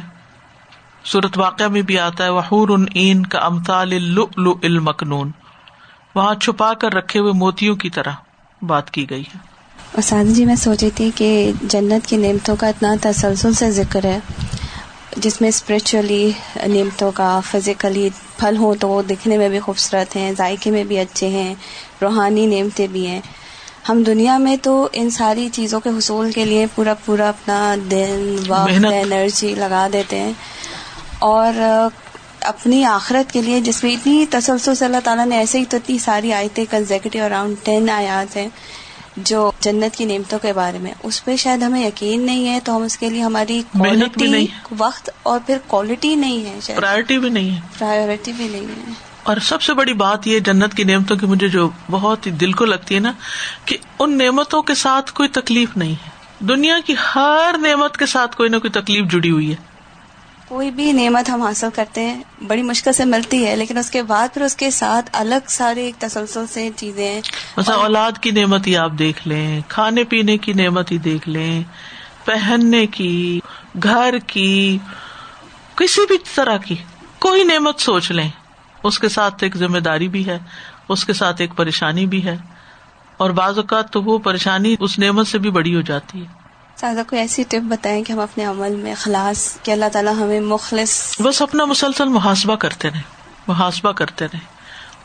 صورت 1.05 1.37
واقع 1.37 1.63
میں 1.63 1.81
بھی 1.81 1.99
آتا 1.99 2.23
ہے، 2.23 2.29
وحور 2.29 2.69
ان 2.69 2.85
این 2.93 3.25
کا 3.25 3.39
امتال 3.39 4.17
المکنون۔ 4.63 5.31
وہاں 6.15 6.35
چھپا 6.35 6.73
کر 6.73 6.93
رکھے 6.93 7.19
ہوئے 7.19 7.31
موتیوں 7.31 7.75
کی 7.75 7.89
طرح 7.89 8.11
بات 8.61 8.91
کی 8.91 9.09
گئی 9.09 9.21
ہے۔ 9.21 9.37
اساد 9.97 10.25
جی 10.25 10.45
میں 10.45 10.55
سوچی 10.55 10.89
تھی 10.95 11.11
کہ 11.15 11.51
جنت 11.61 12.07
کی 12.07 12.17
نعمتوں 12.17 12.55
کا 12.55 12.67
اتنا 12.67 12.95
تسلسل 13.01 13.53
سے 13.53 13.71
ذکر 13.71 14.03
ہے، 14.03 14.19
جس 15.17 15.41
میں 15.41 15.49
اسپرچولی 15.49 16.31
نعمتوں 16.55 17.11
کا 17.11 17.39
فزیکلی 17.39 18.09
پھل 18.37 18.57
ہوں 18.57 18.75
تو 18.75 18.89
وہ 18.89 19.01
دکھنے 19.01 19.37
میں 19.37 19.49
بھی 19.49 19.59
خوبصورت 19.59 20.15
ہیں، 20.15 20.31
ذائقے 20.37 20.71
میں 20.71 20.83
بھی 20.83 20.99
اچھے 20.99 21.27
ہیں، 21.27 21.55
روحانی 22.01 22.45
نعمتیں 22.45 22.87
بھی 22.87 23.07
ہیں۔ 23.07 23.21
ہم 23.89 24.03
دنیا 24.03 24.37
میں 24.37 24.57
تو 24.57 24.87
ان 24.93 25.09
ساری 25.09 25.49
چیزوں 25.53 25.79
کے 25.79 25.89
حصول 25.89 26.31
کے 26.31 26.45
لیے 26.45 26.65
پورا 26.75 26.93
پورا 26.93 27.29
اپنا 27.29 27.75
دن 27.91 28.35
وقت 28.47 28.85
انرجی 28.85 29.55
لگا 29.55 29.87
دیتے 29.93 30.19
ہیں۔ 30.19 30.33
اور 31.19 31.53
اپنی 32.41 32.85
آخرت 32.85 33.33
کے 33.33 33.41
لیے 33.41 33.61
جس 33.61 33.83
میں 33.83 33.91
اتنی 33.91 34.25
تسلسل 34.29 34.75
سے 34.75 34.85
اللہ 34.85 34.97
تعالیٰ 35.03 35.25
نے 35.25 35.37
ایسے 35.37 35.59
ہی 35.59 35.65
تو 35.65 35.77
اتنی 35.77 35.97
ساری 35.97 36.33
آیتیں 36.33 36.65
کنزیکٹو 36.69 37.23
اراؤنڈ 37.23 37.55
ٹین 37.63 37.89
آیات 37.89 38.37
ہیں 38.37 38.47
جو 39.17 39.51
جنت 39.59 39.95
کی 39.95 40.05
نعمتوں 40.05 40.39
کے 40.39 40.53
بارے 40.53 40.77
میں۔ 40.77 40.93
اس 41.03 41.25
پہ 41.25 41.35
شاید 41.35 41.61
ہمیں 41.61 41.87
یقین 41.87 42.21
نہیں 42.21 42.53
ہے 42.53 42.59
تو 42.63 42.75
ہم 42.75 42.83
اس 42.83 42.97
کے 42.97 43.09
لیے 43.09 43.21
ہماری 43.21 43.61
کوالٹی 43.77 44.45
وقت 44.77 45.09
اور 45.23 45.39
پھر 45.45 45.57
کوالٹی 45.67 46.15
نہیں 46.15 46.45
ہے 46.45 46.75
پرائرٹی 46.75 47.19
بھی 47.19 47.29
نہیں 47.29 47.55
ہے۔ 47.55 47.59
پرائرٹی 47.79 48.31
بھی 48.31 48.47
نہیں 48.47 48.61
ہے۔ 48.61 49.10
اور 49.23 49.37
سب 49.37 49.61
سے 49.61 49.73
بڑی 49.73 49.93
بات 49.93 50.27
یہ 50.27 50.39
جنت 50.39 50.73
کی 50.73 50.83
نعمتوں 50.83 51.17
کی 51.17 51.25
مجھے 51.25 51.47
جو 51.47 51.69
بہت 51.91 52.25
ہی 52.25 52.31
دل 52.31 52.51
کو 52.51 52.65
لگتی 52.65 52.95
ہے 52.95 52.99
نا 52.99 53.11
کہ 53.65 53.77
ان 53.99 54.17
نعمتوں 54.17 54.61
کے 54.61 54.75
ساتھ 54.75 55.13
کوئی 55.13 55.29
تکلیف 55.29 55.77
نہیں 55.77 55.91
ہے۔ 55.91 56.09
دنیا 56.39 56.75
کی 56.85 56.95
ہر 57.15 57.55
نعمت 57.61 57.97
کے 57.97 58.05
ساتھ 58.05 58.37
کوئی 58.37 58.49
نہ 58.49 58.57
کوئی 58.57 58.71
تکلیف 58.71 59.11
جڑی 59.11 59.31
ہوئی 59.31 59.51
ہے۔ 59.51 59.55
کوئی 60.47 60.71
بھی 60.71 60.91
نعمت 60.91 61.29
ہم 61.29 61.41
حاصل 61.41 61.67
کرتے 61.75 62.01
ہیں 62.01 62.23
بڑی 62.47 62.61
مشکل 62.61 62.93
سے 62.93 63.05
ملتی 63.05 63.45
ہے 63.47 63.55
لیکن 63.55 63.77
اس 63.77 63.91
کے 63.91 64.03
بعد 64.03 64.27
پھر 64.33 64.41
اس 64.41 64.55
کے 64.55 64.71
ساتھ 64.71 65.09
الگ 65.13 65.47
سارے 65.47 65.85
ایک 65.85 65.95
تسلسل 65.99 66.45
سے 66.47 66.69
چیزیں 66.75 67.21
مثلا 67.57 67.75
اولاد 67.75 68.11
کی 68.21 68.31
نعمت 68.31 68.67
ہی 68.67 68.77
آپ 68.77 68.91
دیکھ 68.99 69.27
لیں 69.27 69.61
کھانے 69.67 70.03
پینے 70.03 70.37
کی 70.37 70.53
نعمت 70.53 70.91
ہی 70.91 70.97
دیکھ 70.97 71.29
لیں 71.29 71.63
پہننے 72.25 72.87
کی 72.87 73.39
گھر 73.83 74.17
کی 74.27 74.77
کسی 75.75 76.01
بھی 76.07 76.17
طرح 76.35 76.57
کی 76.57 76.75
کوئی 77.19 77.43
نعمت 77.43 77.79
سوچ 77.79 78.11
لیں۔ 78.11 78.29
اس 78.83 78.99
کے 78.99 79.09
ساتھ 79.09 79.35
ایک 79.39 79.57
ذمہ 79.57 79.79
داری 79.79 80.07
بھی 80.07 80.25
ہے 80.25 80.39
اس 80.89 81.05
کے 81.05 81.13
ساتھ 81.13 81.41
ایک 81.41 81.55
پریشانی 81.55 82.05
بھی 82.05 82.25
ہے۔ 82.25 82.37
اور 83.17 83.29
بعض 83.29 83.57
اوقات 83.57 83.91
تو 83.91 84.01
وہ 84.01 84.17
پریشانی 84.17 84.75
اس 84.79 84.99
نعمت 84.99 85.27
سے 85.27 85.37
بھی 85.37 85.49
بڑی 85.49 85.75
ہو 85.75 85.81
جاتی 85.81 86.21
ہے۔ 86.21 86.41
سادہ 86.75 87.01
کوئی 87.07 87.21
ایسی 87.21 87.43
ٹپ 87.43 87.63
بتائیں 87.63 88.03
کہ 88.03 88.13
ہم 88.13 88.19
اپنے 88.19 88.45
عمل 88.45 88.75
میں 88.75 88.95
خلاص 88.97 89.57
کہ 89.63 89.71
اللہ 89.71 89.85
تعالیٰ 89.93 90.13
ہمیں 90.15 90.39
مخلص 90.39 91.21
بس 91.21 91.41
اپنا 91.41 91.65
مسلسل 91.65 92.07
محاسبہ 92.07 92.55
کرتے 92.55 92.89
رہے 92.89 93.01
محاسبہ 93.47 93.91
کرتے 93.91 94.25
رہے 94.25 94.39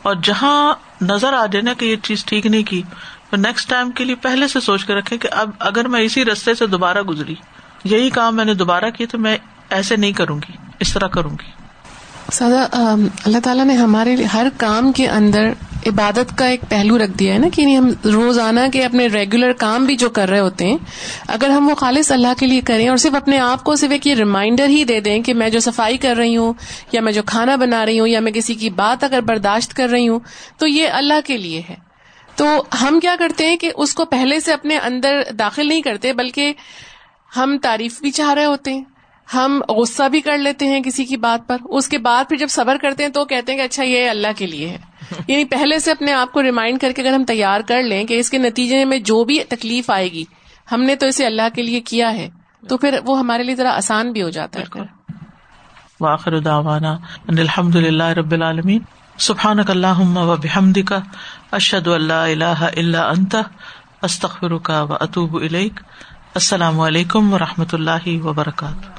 اور 0.01 0.15
جہاں 0.23 0.73
نظر 1.01 1.33
آ 1.33 1.45
جائے 1.45 1.61
نا 1.61 1.73
کہ 1.73 1.85
یہ 1.85 1.95
چیز 1.95 2.25
ٹھیک 2.25 2.45
نہیں 2.45 2.63
کی 2.63 2.81
تو 3.29 3.37
نیکسٹ 3.37 3.69
ٹائم 3.69 3.91
کے 3.91 4.03
لیے 4.03 4.15
پہلے 4.15 4.47
سے 4.47 4.59
سوچ 4.59 4.85
کے 4.85 4.93
رکھے 4.93 5.17
کہ 5.17 5.29
اب 5.31 5.49
اگر 5.59 5.87
میں 5.87 6.01
اسی 6.01 6.25
رستے 6.25 6.53
سے 6.53 6.67
دوبارہ 6.67 7.01
گزری 7.01 7.35
یہی 7.83 8.09
کام 8.09 8.35
میں 8.35 8.45
نے 8.45 8.53
دوبارہ 8.53 8.89
کیا 8.89 9.07
تو 9.11 9.17
میں 9.17 9.37
ایسے 9.69 9.95
نہیں 9.95 10.11
کروں 10.11 10.39
گی 10.49 10.57
اس 10.79 10.93
طرح 10.93 11.07
کروں 11.07 11.31
گی۔ 11.31 11.66
سادہ 12.31 12.67
اللہ 13.25 13.37
تعالیٰ 13.43 13.65
نے 13.65 13.73
ہمارے 13.73 14.15
ہر 14.33 14.47
کام 14.57 14.91
کے 14.91 15.07
اندر 15.09 15.51
عبادت 15.87 16.37
کا 16.37 16.45
ایک 16.45 16.61
پہلو 16.69 16.97
رکھ 16.97 17.11
دیا 17.11 17.33
ہے 17.33 17.39
نا 17.39 17.47
کہ 17.53 17.61
یعنی 17.61 17.77
ہم 17.77 17.89
روزانہ 18.05 18.59
کے 18.73 18.85
اپنے 18.85 19.07
ریگولر 19.07 19.51
کام 19.51 19.85
بھی 19.85 19.95
جو 19.95 20.09
کر 20.09 20.29
رہے 20.29 20.39
ہوتے 20.39 20.65
ہیں، 20.65 20.77
اگر 21.27 21.49
ہم 21.49 21.69
وہ 21.69 21.75
خالص 21.75 22.11
اللہ 22.11 22.33
کے 22.39 22.47
لیے 22.47 22.61
کریں 22.61 22.87
اور 22.89 22.97
صرف 22.97 23.15
اپنے 23.15 23.39
آپ 23.39 23.63
کو 23.63 23.75
صرف 23.75 23.91
ایک 23.91 24.07
یہ 24.07 24.15
ریمائنڈر 24.15 24.67
ہی 24.67 24.83
دے 24.83 24.99
دیں 24.99 25.19
کہ 25.19 25.33
میں 25.33 25.49
جو 25.49 25.59
صفائی 25.59 25.97
کر 25.97 26.15
رہی 26.17 26.37
ہوں، 26.37 26.53
یا 26.91 27.01
میں 27.01 27.11
جو 27.11 27.23
کھانا 27.23 27.55
بنا 27.55 27.85
رہی 27.85 27.99
ہوں، 27.99 28.07
یا 28.07 28.19
میں 28.19 28.31
کسی 28.31 28.53
کی 28.53 28.69
بات 28.69 29.03
اگر 29.03 29.21
برداشت 29.21 29.73
کر 29.73 29.89
رہی 29.89 30.07
ہوں، 30.07 30.19
تو 30.57 30.67
یہ 30.67 30.87
اللہ 30.91 31.25
کے 31.25 31.37
لیے 31.37 31.61
ہے۔ 31.69 31.75
تو 32.35 32.63
ہم 32.81 32.99
کیا 32.99 33.15
کرتے 33.19 33.45
ہیں 33.45 33.57
کہ 33.57 33.71
اس 33.75 33.93
کو 33.93 34.05
پہلے 34.05 34.39
سے 34.39 34.53
اپنے 34.53 34.77
اندر 34.77 35.21
داخل 35.39 35.67
نہیں 35.67 35.81
کرتے، 35.81 36.13
بلکہ 36.13 36.53
ہم 37.37 37.57
تعریف 37.61 38.01
بھی 38.01 38.11
چاہ 38.11 38.33
رہے 38.33 38.45
ہوتے 38.45 38.73
ہیں۔ 38.73 38.83
ہم 39.33 39.61
غصہ 39.69 40.09
بھی 40.09 40.21
کر 40.21 40.37
لیتے 40.37 40.65
ہیں 40.65 40.83
کسی 40.83 41.05
کی 41.05 41.17
بات 41.17 41.47
پر۔ 41.47 41.57
اس 41.63 41.87
کے 41.87 41.97
بعد 41.97 42.25
پھر 42.29 42.37
جب 42.37 42.47
صبر 42.49 42.77
کرتے 42.81 43.03
ہیں 43.03 43.11
تو 43.11 43.25
کہتے 43.25 43.51
ہیں 43.51 43.59
کہ 43.59 43.63
اچھا 43.63 43.83
یہ 43.83 44.09
اللہ 44.09 44.27
کے 44.37 44.47
لیے 44.47 44.69
ہے۔ 44.69 44.77
یعنی 45.27 45.45
پہلے 45.45 45.79
سے 45.79 45.91
اپنے 45.91 46.13
آپ 46.13 46.31
کو 46.31 46.43
ریمائنڈ 46.43 46.79
کر 46.79 46.91
کے 46.95 47.01
اگر 47.01 47.13
ہم 47.13 47.25
تیار 47.25 47.61
کر 47.61 47.83
لیں 47.83 48.03
کہ 48.03 48.19
اس 48.19 48.29
کے 48.29 48.37
نتیجے 48.37 48.85
میں 48.85 48.99
جو 48.99 49.23
بھی 49.23 49.43
تکلیف 49.43 49.89
آئے 49.89 50.11
گی 50.11 50.23
ہم 50.71 50.81
نے 50.81 50.95
تو 50.95 51.07
اسے 51.07 51.25
اللہ 51.25 51.41
کے 51.55 51.61
لیے 51.61 51.79
کیا 51.79 52.13
ہے۔ 52.13 52.29
تو 52.67 52.77
پھر 52.77 52.99
وہ 53.05 53.19
ہمارے 53.19 53.43
لیے 53.43 53.55
ذرا 53.55 53.75
آسان 53.75 54.11
بھی 54.11 54.21
ہو 54.21 54.29
جاتا 54.29 54.59
ہے۔ 54.59 54.81
واخر 55.99 56.39
دعوانا 56.39 56.91
ان 57.27 57.37
الحمد 57.37 57.75
للہ 57.75 58.03
رب 58.03 58.31
العالمین۔ 58.31 58.79
سبحان 59.17 59.57
اللہ 59.67 60.17
و 60.17 60.35
بحمد 60.35 60.77
کا 60.85 60.99
اشد 61.51 61.87
اللہ 61.87 62.13
اللہ 62.13 62.67
اللہ 62.77 62.97
انت 62.97 63.35
استخر 64.01 64.57
کا 64.57 64.83
و 64.83 64.93
اطوب 64.93 65.35
السلام 65.35 66.79
علیکم 66.79 67.33
و 67.33 67.39
رحمۃ 67.39 67.73
اللہ 67.73 68.23
وبرکاتہ۔ 68.23 68.96